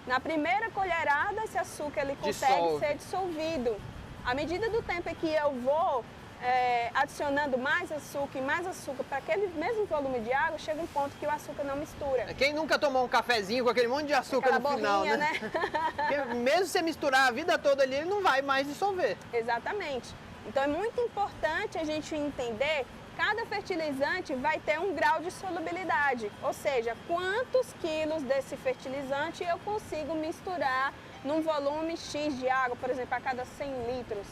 [0.06, 2.78] Na primeira colherada, esse açúcar ele consegue Dissolve.
[2.86, 3.76] ser dissolvido.
[4.24, 6.02] À medida do tempo em que eu vou
[6.42, 10.86] é, adicionando mais açúcar e mais açúcar para aquele mesmo volume de água, chega um
[10.86, 12.32] ponto que o açúcar não mistura.
[12.34, 15.16] Quem nunca tomou um cafezinho com aquele monte de açúcar Aquela no final, né?
[15.16, 15.32] né?
[15.96, 19.16] Porque mesmo você misturar a vida toda ali, ele não vai mais dissolver.
[19.32, 20.14] Exatamente.
[20.46, 22.84] Então é muito importante a gente entender
[23.16, 29.58] cada fertilizante vai ter um grau de solubilidade, ou seja, quantos quilos desse fertilizante eu
[29.60, 30.92] consigo misturar
[31.24, 34.26] num volume X de água, por exemplo, a cada 100 litros.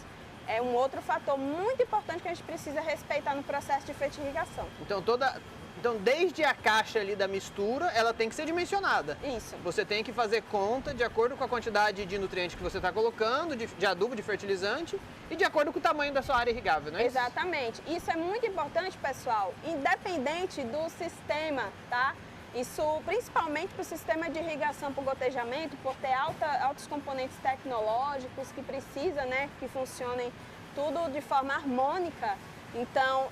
[0.47, 4.67] É um outro fator muito importante que a gente precisa respeitar no processo de fertilização.
[4.81, 5.41] Então toda,
[5.79, 9.19] então desde a caixa ali da mistura, ela tem que ser dimensionada.
[9.37, 9.57] Isso.
[9.65, 12.93] Você tem que fazer conta de acordo com a quantidade de nutriente que você está
[12.93, 15.01] colocando, de, de adubo, de fertilizante
[15.31, 17.19] e de acordo com o tamanho da sua área irrigável, não é isso?
[17.19, 17.83] Exatamente.
[17.87, 22.15] Isso é muito importante, pessoal, independente do sistema, tá?
[22.55, 28.53] Isso principalmente para o sistema de irrigação por gotejamento, por ter alta, altos componentes tecnológicos
[28.53, 30.31] que precisa, né, que funcionem
[30.75, 32.37] tudo de forma harmônica.
[32.75, 33.29] Então,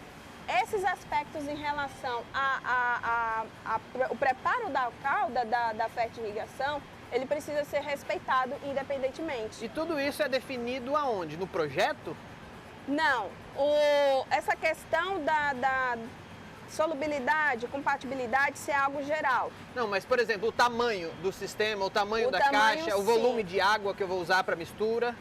[0.62, 2.22] esses aspectos em relação
[4.02, 9.64] ao preparo da cauda da, da fertirrigação, ele precisa ser respeitado independentemente.
[9.64, 11.37] E tudo isso é definido aonde?
[11.37, 12.16] No projeto?
[12.88, 15.98] Não, o, essa questão da, da
[16.70, 19.50] solubilidade, compatibilidade, isso é algo geral.
[19.74, 23.02] Não, mas por exemplo, o tamanho do sistema, o tamanho O da tamanho, caixa, o
[23.02, 25.14] volume de água que eu vou usar para mistura.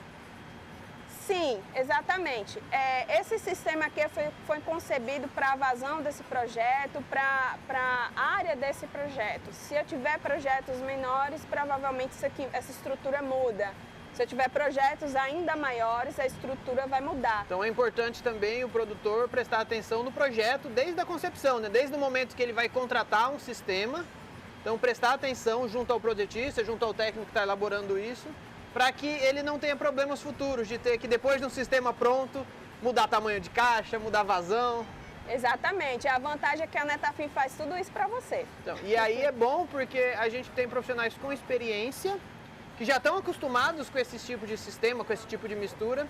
[1.25, 2.61] Sim, exatamente.
[2.71, 8.55] É, esse sistema aqui foi, foi concebido para a vazão desse projeto, para a área
[8.55, 9.53] desse projeto.
[9.53, 13.71] Se eu tiver projetos menores, provavelmente isso aqui, essa estrutura muda.
[14.19, 17.43] Se eu tiver projetos ainda maiores, a estrutura vai mudar.
[17.45, 21.69] Então é importante também o produtor prestar atenção no projeto desde a concepção, né?
[21.69, 24.03] desde o momento que ele vai contratar um sistema.
[24.59, 28.27] Então prestar atenção junto ao projetista, junto ao técnico que está elaborando isso,
[28.73, 32.45] para que ele não tenha problemas futuros de ter que depois de um sistema pronto
[32.83, 34.85] mudar tamanho de caixa, mudar vazão.
[35.29, 36.09] Exatamente.
[36.09, 38.45] A vantagem é que a Netafim faz tudo isso para você.
[38.63, 42.19] Então, e aí é bom porque a gente tem profissionais com experiência
[42.79, 46.07] que já estão acostumados com esse tipo de sistema, com esse tipo de mistura.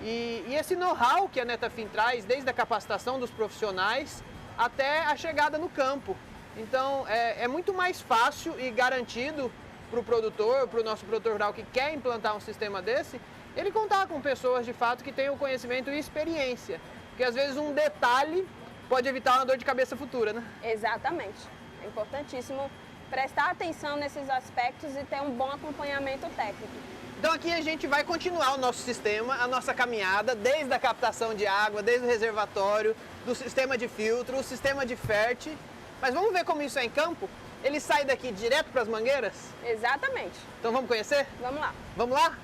[0.00, 4.24] E, e esse know-how que a Netafim traz, desde a capacitação dos profissionais
[4.56, 6.16] até a chegada no campo.
[6.56, 9.52] Então é, é muito mais fácil e garantido
[9.90, 13.20] para o produtor, para o nosso produtor rural que quer implantar um sistema desse,
[13.54, 16.80] ele contar com pessoas de fato que tenham conhecimento e experiência.
[17.10, 18.48] Porque às vezes um detalhe
[18.88, 20.42] pode evitar uma dor de cabeça futura, né?
[20.64, 21.46] Exatamente.
[21.84, 22.70] É importantíssimo
[23.10, 26.72] prestar atenção nesses aspectos e ter um bom acompanhamento técnico.
[27.18, 31.34] Então aqui a gente vai continuar o nosso sistema, a nossa caminhada, desde a captação
[31.34, 35.56] de água, desde o reservatório, do sistema de filtro, o sistema de ferte.
[36.00, 37.28] Mas vamos ver como isso é em campo?
[37.64, 39.32] Ele sai daqui direto para as mangueiras?
[39.64, 40.38] Exatamente.
[40.60, 41.26] Então vamos conhecer?
[41.40, 41.74] Vamos lá.
[41.96, 42.36] Vamos lá?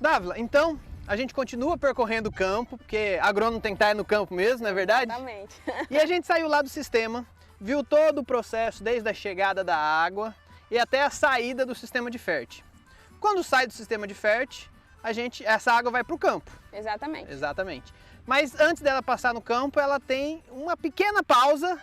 [0.00, 4.32] Dávila, então a gente continua percorrendo o campo, porque agrônomo tem que estar no campo
[4.32, 5.10] mesmo, não é verdade?
[5.10, 5.54] Exatamente.
[5.90, 7.26] E a gente saiu lá do sistema,
[7.62, 10.34] viu todo o processo, desde a chegada da água
[10.68, 12.64] e até a saída do sistema de ferte.
[13.20, 14.68] Quando sai do sistema de ferte,
[15.00, 16.50] a gente, essa água vai para o campo.
[16.72, 17.30] Exatamente.
[17.30, 17.94] Exatamente.
[18.26, 21.80] Mas antes dela passar no campo, ela tem uma pequena pausa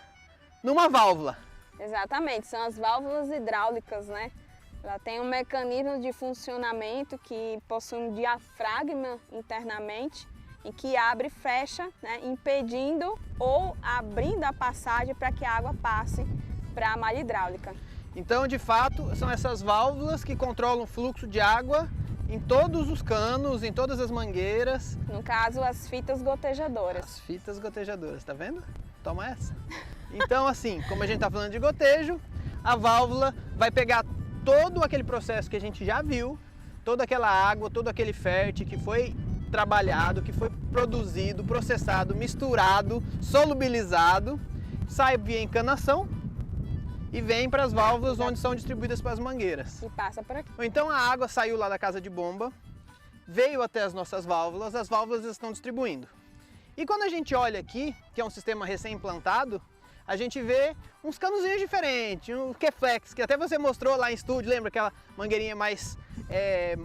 [0.62, 1.38] numa válvula.
[1.78, 2.46] Exatamente.
[2.46, 4.30] São as válvulas hidráulicas, né?
[4.84, 10.28] Ela tem um mecanismo de funcionamento que possui um diafragma internamente
[10.64, 15.74] e que abre e fecha, né, impedindo ou abrindo a passagem para que a água
[15.80, 16.26] passe
[16.74, 17.74] para a malha hidráulica.
[18.14, 21.88] Então, de fato, são essas válvulas que controlam o fluxo de água
[22.28, 27.04] em todos os canos, em todas as mangueiras, No caso, as fitas gotejadoras.
[27.04, 28.62] as fitas gotejadoras, tá vendo?
[29.02, 29.56] Toma essa.
[30.12, 32.20] Então, assim, como a gente tá falando de gotejo,
[32.62, 34.04] a válvula vai pegar
[34.44, 36.38] todo aquele processo que a gente já viu,
[36.84, 39.14] toda aquela água, todo aquele fértil que foi
[39.50, 44.40] trabalhado, que foi produzido, processado, misturado, solubilizado,
[44.88, 46.08] sai via encanação
[47.12, 49.82] e vem para as válvulas onde são distribuídas para as mangueiras.
[49.82, 50.50] E passa por aqui.
[50.60, 52.52] Então a água saiu lá da casa de bomba,
[53.26, 56.08] veio até as nossas válvulas, as válvulas estão distribuindo.
[56.76, 59.60] E quando a gente olha aqui, que é um sistema recém-implantado,
[60.06, 60.74] a gente vê
[61.04, 65.54] uns canozinhos diferentes, um Keflex, que até você mostrou lá em estúdio, lembra aquela mangueirinha
[65.54, 65.96] mais
[66.28, 66.76] é,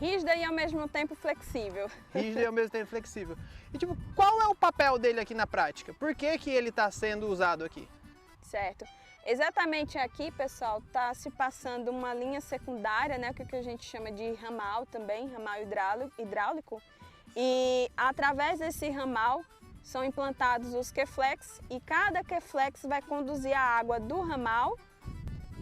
[0.00, 1.90] Rígida e ao mesmo tempo flexível.
[2.14, 3.36] rígida e ao mesmo tempo flexível.
[3.72, 5.92] E tipo, qual é o papel dele aqui na prática?
[5.94, 7.86] Por que, que ele está sendo usado aqui?
[8.42, 8.84] Certo.
[9.26, 13.62] Exatamente aqui, pessoal, está se passando uma linha secundária, né, que é o que a
[13.62, 16.82] gente chama de ramal também, ramal hidráulico, hidráulico.
[17.36, 19.44] E através desse ramal,
[19.82, 24.76] são implantados os Qflex e cada Qflex vai conduzir a água do ramal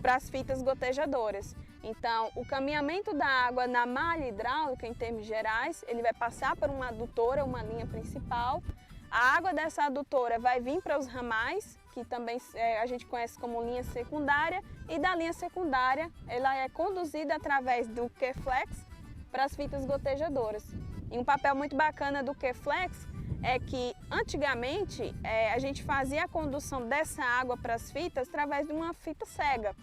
[0.01, 1.55] para as fitas gotejadoras.
[1.89, 6.69] Então, o caminhamento da água na malha hidráulica, em termos gerais, ele vai passar por
[6.69, 8.63] uma adutora, uma linha principal.
[9.11, 13.39] A água dessa adutora vai vir para os ramais, que também é, a gente conhece
[13.39, 18.87] como linha secundária, e da linha secundária ela é conduzida através do Qflex
[19.33, 20.65] para as fitas gotejadoras.
[21.11, 23.09] E um papel muito bacana do Qflex
[23.43, 28.67] é que antigamente é, a gente fazia a condução dessa água para as fitas através
[28.67, 29.75] de uma fita cega.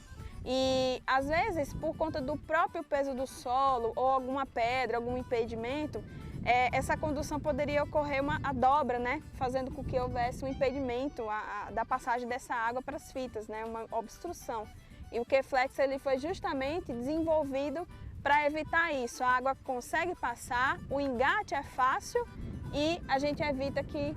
[0.46, 6.04] E às vezes, por conta do próprio peso do solo ou alguma pedra, algum impedimento,
[6.46, 9.24] é, essa condução poderia ocorrer uma a dobra, né?
[9.34, 11.38] Fazendo com que houvesse um impedimento a,
[11.68, 13.66] a, da passagem dessa água para as fitas, né?
[13.66, 14.68] Uma obstrução.
[15.12, 17.88] E o Qflex ele foi justamente desenvolvido
[18.22, 19.24] para evitar isso.
[19.24, 22.28] A água consegue passar, o engate é fácil
[22.72, 24.16] e a gente evita que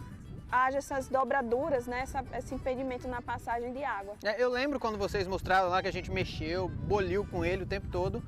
[0.51, 4.15] haja essas dobraduras, né, essa, esse impedimento na passagem de água.
[4.23, 7.67] É, eu lembro quando vocês mostraram lá que a gente mexeu, boliu com ele o
[7.67, 8.23] tempo todo.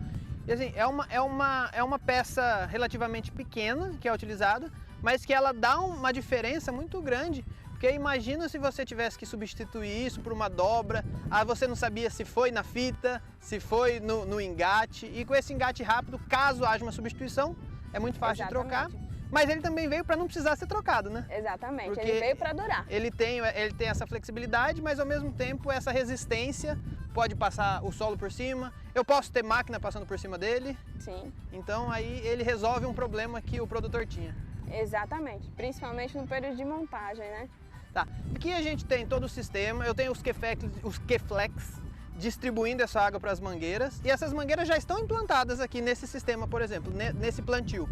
[0.47, 4.71] E assim, é uma, é uma, é uma peça relativamente pequena que é utilizada,
[5.03, 7.45] mas que ela dá uma diferença muito grande.
[7.71, 12.11] Porque imagina se você tivesse que substituir isso por uma dobra, aí você não sabia
[12.11, 16.66] se foi na fita, se foi no, no engate, e com esse engate rápido, caso
[16.66, 17.57] haja uma substituição,
[17.93, 18.71] é muito fácil Exatamente.
[18.71, 19.10] de trocar.
[19.31, 21.24] Mas ele também veio para não precisar ser trocado, né?
[21.31, 22.85] Exatamente, Porque ele veio para durar.
[22.89, 26.76] Ele tem, ele tem essa flexibilidade, mas ao mesmo tempo essa resistência,
[27.14, 28.72] pode passar o solo por cima.
[28.95, 30.76] Eu posso ter máquina passando por cima dele.
[30.99, 31.33] Sim.
[31.53, 34.35] Então aí ele resolve um problema que o produtor tinha.
[34.72, 37.49] Exatamente, principalmente no período de montagem, né?
[37.93, 38.07] Tá.
[38.35, 41.81] Aqui a gente tem todo o sistema, eu tenho os Qflex, os Qflex
[42.16, 46.47] distribuindo essa água para as mangueiras e essas mangueiras já estão implantadas aqui nesse sistema,
[46.47, 47.89] por exemplo, nesse plantio.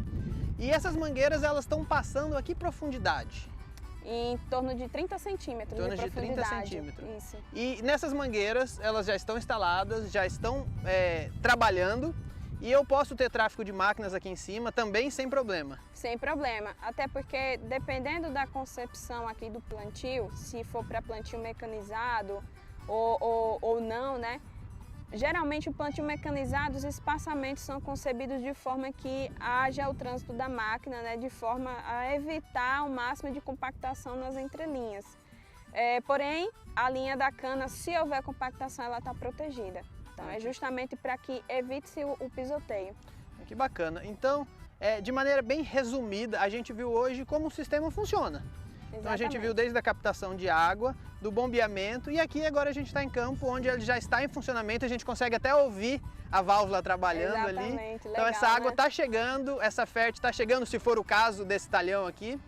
[0.59, 3.49] E essas mangueiras elas estão passando a que profundidade?
[4.05, 5.79] Em torno de 30 centímetros.
[5.79, 7.09] Em torno de, de 30 centímetros.
[7.17, 7.37] Isso.
[7.53, 12.15] E nessas mangueiras elas já estão instaladas, já estão é, trabalhando
[12.61, 15.79] e eu posso ter tráfego de máquinas aqui em cima também sem problema.
[15.93, 22.43] Sem problema, até porque dependendo da concepção aqui do plantio, se for para plantio mecanizado
[22.89, 24.41] ou, ou, ou não, né?
[25.13, 30.49] Geralmente o plantio mecanizado, os espaçamentos são concebidos de forma que haja o trânsito da
[30.49, 35.07] máquina, né, de forma a evitar o máximo de compactação nas entrelinhas.
[35.73, 39.81] É, porém, a linha da cana, se houver compactação, ela está protegida.
[40.13, 42.95] Então é justamente para que evite-se o, o, pisoteio.
[43.47, 44.05] Que bacana.
[44.05, 44.47] Então,
[44.79, 48.39] é, de maneira bem resumida, a gente viu hoje como o sistema funciona.
[48.39, 48.99] Exatamente.
[48.99, 52.73] Então a gente viu desde a captação de água, do bombeamento e aqui agora a
[52.73, 56.01] gente está em campo onde ele já está em funcionamento, a gente consegue até ouvir
[56.31, 57.61] a válvula trabalhando Exatamente.
[57.61, 57.73] ali.
[57.73, 58.91] Legal, então essa água está né?
[58.91, 62.39] chegando, essa fértil está chegando, se for o caso desse talhão aqui.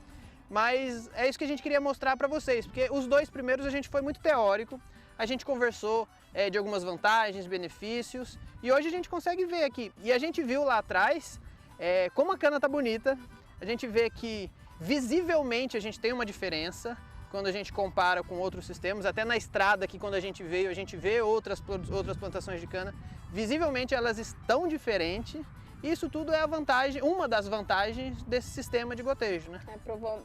[0.49, 3.71] Mas é isso que a gente queria mostrar para vocês, porque os dois primeiros a
[3.71, 4.81] gente foi muito teórico,
[5.17, 9.93] a gente conversou é, de algumas vantagens, benefícios e hoje a gente consegue ver aqui.
[10.03, 11.41] E a gente viu lá atrás
[11.79, 13.17] é, como a cana tá bonita,
[13.61, 14.51] a gente vê que
[14.81, 16.97] Visivelmente a gente tem uma diferença
[17.31, 20.69] quando a gente compara com outros sistemas, até na estrada aqui quando a gente veio,
[20.69, 22.95] a gente vê outras, outras plantações de cana,
[23.31, 25.41] visivelmente elas estão diferentes.
[25.83, 29.61] Isso tudo é a vantagem, uma das vantagens desse sistema de gotejo, né?
[29.69, 29.79] É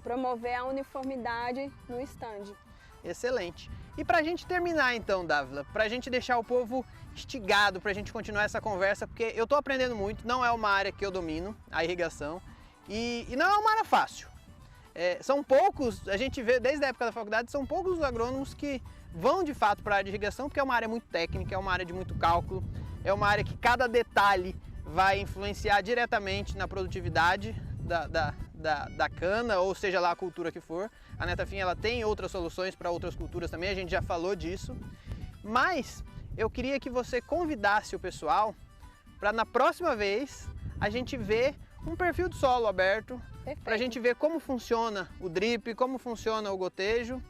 [0.04, 2.54] promover a uniformidade no stand.
[3.04, 3.70] Excelente.
[3.98, 6.84] E para a gente terminar então, Dávila, para a gente deixar o povo
[7.14, 10.70] instigado, para a gente continuar essa conversa, porque eu estou aprendendo muito, não é uma
[10.70, 12.42] área que eu domino, a irrigação,
[12.90, 14.28] e, e não é uma área fácil.
[14.96, 18.54] É, são poucos, a gente vê desde a época da faculdade, são poucos os agrônomos
[18.54, 18.82] que
[19.14, 21.58] vão de fato para a área de irrigação, porque é uma área muito técnica, é
[21.58, 22.64] uma área de muito cálculo,
[23.04, 29.10] é uma área que cada detalhe vai influenciar diretamente na produtividade da, da, da, da
[29.10, 30.90] cana, ou seja lá a cultura que for.
[31.20, 34.78] A Netafim ela tem outras soluções para outras culturas também, a gente já falou disso.
[35.44, 36.06] Mas
[36.38, 38.56] eu queria que você convidasse o pessoal
[39.20, 41.54] para na próxima vez a gente ver
[41.86, 43.22] um perfil de solo aberto,
[43.64, 47.22] para a gente ver como funciona o drip, como funciona o gotejo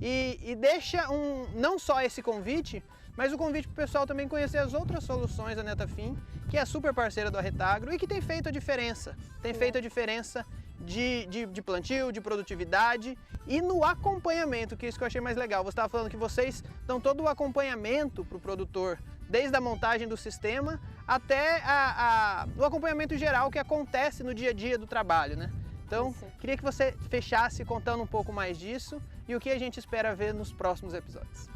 [0.00, 2.82] e, e deixa um, não só esse convite,
[3.16, 6.16] mas o convite para o pessoal também conhecer as outras soluções da Netafim,
[6.50, 9.16] que é super parceira do Arretagro e que tem feito a diferença.
[9.40, 10.44] Tem feito a diferença
[10.80, 13.16] de, de, de, plantio, de produtividade
[13.46, 15.62] e no acompanhamento, que é isso que eu achei mais legal.
[15.62, 18.98] Você estava falando que vocês dão todo o acompanhamento para o produtor,
[19.28, 24.50] desde a montagem do sistema até a, a, o acompanhamento geral que acontece no dia
[24.50, 25.50] a dia do trabalho, né?
[25.86, 26.26] Então, Isso.
[26.40, 30.14] queria que você fechasse contando um pouco mais disso e o que a gente espera
[30.14, 31.48] ver nos próximos episódios.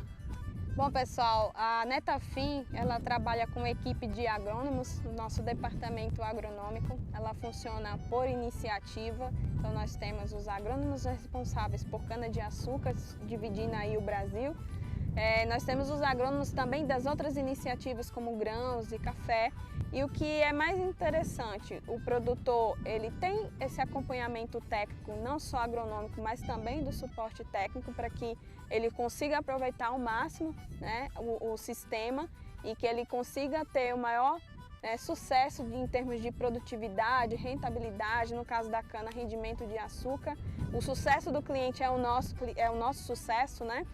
[0.78, 7.00] Bom, pessoal, a Netafim, ela trabalha com equipe de agrônomos no nosso departamento agronômico.
[7.12, 12.94] Ela funciona por iniciativa, então nós temos os agrônomos responsáveis por cana-de-açúcar,
[13.26, 14.54] dividindo aí o Brasil.
[15.16, 19.50] É, nós temos os agrônomos também das outras iniciativas como grãos e café.
[19.92, 25.58] E o que é mais interessante, o produtor ele tem esse acompanhamento técnico, não só
[25.58, 28.36] agronômico, mas também do suporte técnico para que
[28.70, 32.28] ele consiga aproveitar ao máximo né, o, o sistema
[32.62, 34.38] e que ele consiga ter o maior
[34.82, 40.36] é, sucesso em termos de produtividade, rentabilidade, no caso da cana, rendimento de açúcar.
[40.72, 43.86] O sucesso do cliente é o nosso, é o nosso sucesso, né?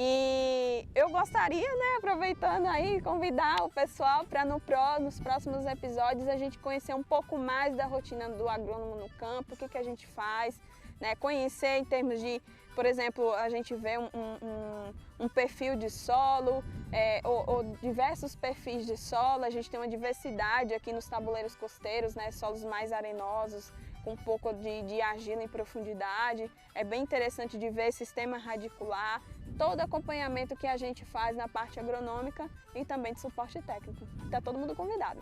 [0.00, 6.28] E eu gostaria, né, aproveitando aí, convidar o pessoal para no pro, nos próximos episódios
[6.28, 9.76] a gente conhecer um pouco mais da rotina do agrônomo no campo, o que, que
[9.76, 10.60] a gente faz,
[11.00, 12.40] né, conhecer em termos de,
[12.76, 18.36] por exemplo, a gente vê um, um, um perfil de solo, é, ou, ou, diversos
[18.36, 22.92] perfis de solo, a gente tem uma diversidade aqui nos tabuleiros costeiros, né, solos mais
[22.92, 23.72] arenosos,
[24.04, 26.48] com um pouco de, de argila em profundidade.
[26.72, 29.20] É bem interessante de ver sistema radicular,
[29.58, 34.06] todo acompanhamento que a gente faz na parte agronômica e também de suporte técnico.
[34.24, 35.20] Está todo mundo convidado.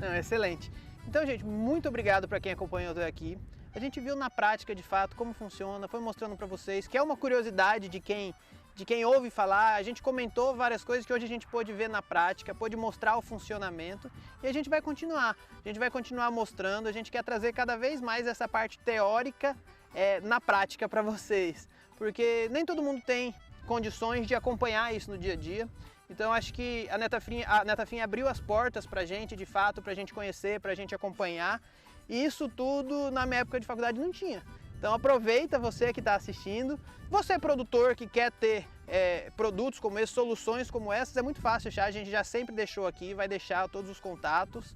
[0.00, 0.70] Não, excelente.
[1.06, 3.38] Então, gente, muito obrigado para quem acompanhou até aqui.
[3.72, 7.02] A gente viu na prática, de fato, como funciona, foi mostrando para vocês, que é
[7.02, 8.34] uma curiosidade de quem
[8.74, 11.88] de quem ouve falar, a gente comentou várias coisas que hoje a gente pôde ver
[11.88, 14.10] na prática, pôde mostrar o funcionamento
[14.42, 15.34] e a gente vai continuar.
[15.64, 19.56] A gente vai continuar mostrando, a gente quer trazer cada vez mais essa parte teórica
[19.94, 21.66] é, na prática para vocês,
[21.96, 23.34] porque nem todo mundo tem
[23.66, 25.68] condições de acompanhar isso no dia a dia.
[26.08, 29.92] Então acho que a Netafim, a abriu as portas para a gente, de fato, para
[29.92, 31.60] a gente conhecer, para a gente acompanhar.
[32.08, 34.42] E isso tudo na minha época de faculdade não tinha.
[34.78, 36.78] Então aproveita você que está assistindo.
[37.10, 41.68] Você produtor que quer ter é, produtos como esses, soluções como essas, é muito fácil
[41.68, 41.86] achar.
[41.86, 44.74] A gente já sempre deixou aqui, vai deixar todos os contatos.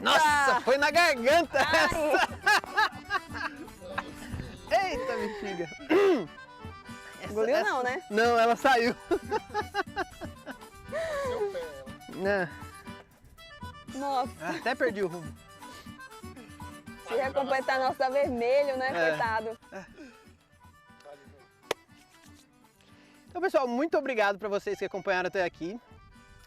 [0.00, 2.28] Nossa, foi na garganta essa!
[4.88, 5.68] Eita, bexiga!
[7.24, 8.02] Engoliu essa, não, né?
[8.10, 8.94] Não, ela saiu.
[13.94, 14.48] Nossa.
[14.48, 15.34] Até perdi o rumo.
[17.06, 19.10] Se ia completar nosso tá vermelho, né, é.
[19.10, 19.58] coitado?
[23.28, 25.80] Então, pessoal, muito obrigado para vocês que acompanharam até aqui.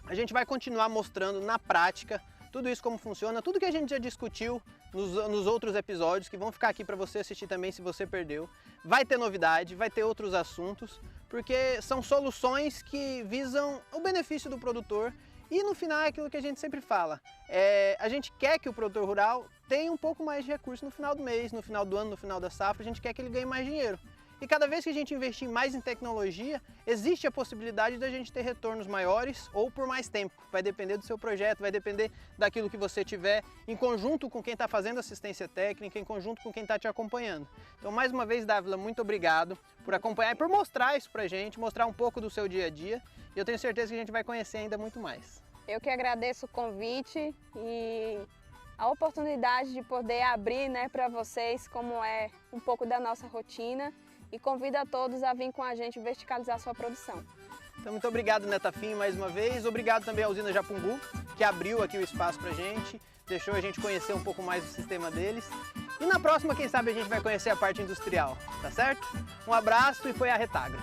[0.05, 3.89] A gente vai continuar mostrando na prática tudo isso como funciona, tudo que a gente
[3.89, 4.61] já discutiu
[4.93, 8.49] nos, nos outros episódios, que vão ficar aqui para você assistir também se você perdeu.
[8.83, 10.99] Vai ter novidade, vai ter outros assuntos,
[11.29, 15.13] porque são soluções que visam o benefício do produtor
[15.49, 17.19] e no final é aquilo que a gente sempre fala.
[17.49, 20.91] É, a gente quer que o produtor rural tenha um pouco mais de recurso no
[20.91, 23.21] final do mês, no final do ano, no final da safra, a gente quer que
[23.21, 23.99] ele ganhe mais dinheiro.
[24.41, 28.33] E cada vez que a gente investir mais em tecnologia, existe a possibilidade da gente
[28.33, 30.33] ter retornos maiores ou por mais tempo.
[30.51, 34.53] Vai depender do seu projeto, vai depender daquilo que você tiver em conjunto com quem
[34.53, 37.47] está fazendo assistência técnica, em conjunto com quem está te acompanhando.
[37.77, 41.59] Então, mais uma vez, Dávila, muito obrigado por acompanhar e por mostrar isso para gente,
[41.59, 42.99] mostrar um pouco do seu dia a dia.
[43.35, 45.43] E eu tenho certeza que a gente vai conhecer ainda muito mais.
[45.67, 48.17] Eu que agradeço o convite e
[48.75, 53.93] a oportunidade de poder abrir né, para vocês como é um pouco da nossa rotina
[54.31, 57.23] e convido a todos a vir com a gente verticalizar sua produção.
[57.79, 59.65] Então, muito obrigado, Netafim, mais uma vez.
[59.65, 60.99] Obrigado também à usina Japungu,
[61.35, 64.63] que abriu aqui o espaço para a gente, deixou a gente conhecer um pouco mais
[64.63, 65.49] do sistema deles.
[65.99, 69.07] E na próxima, quem sabe, a gente vai conhecer a parte industrial, tá certo?
[69.47, 70.79] Um abraço e foi a Retagra.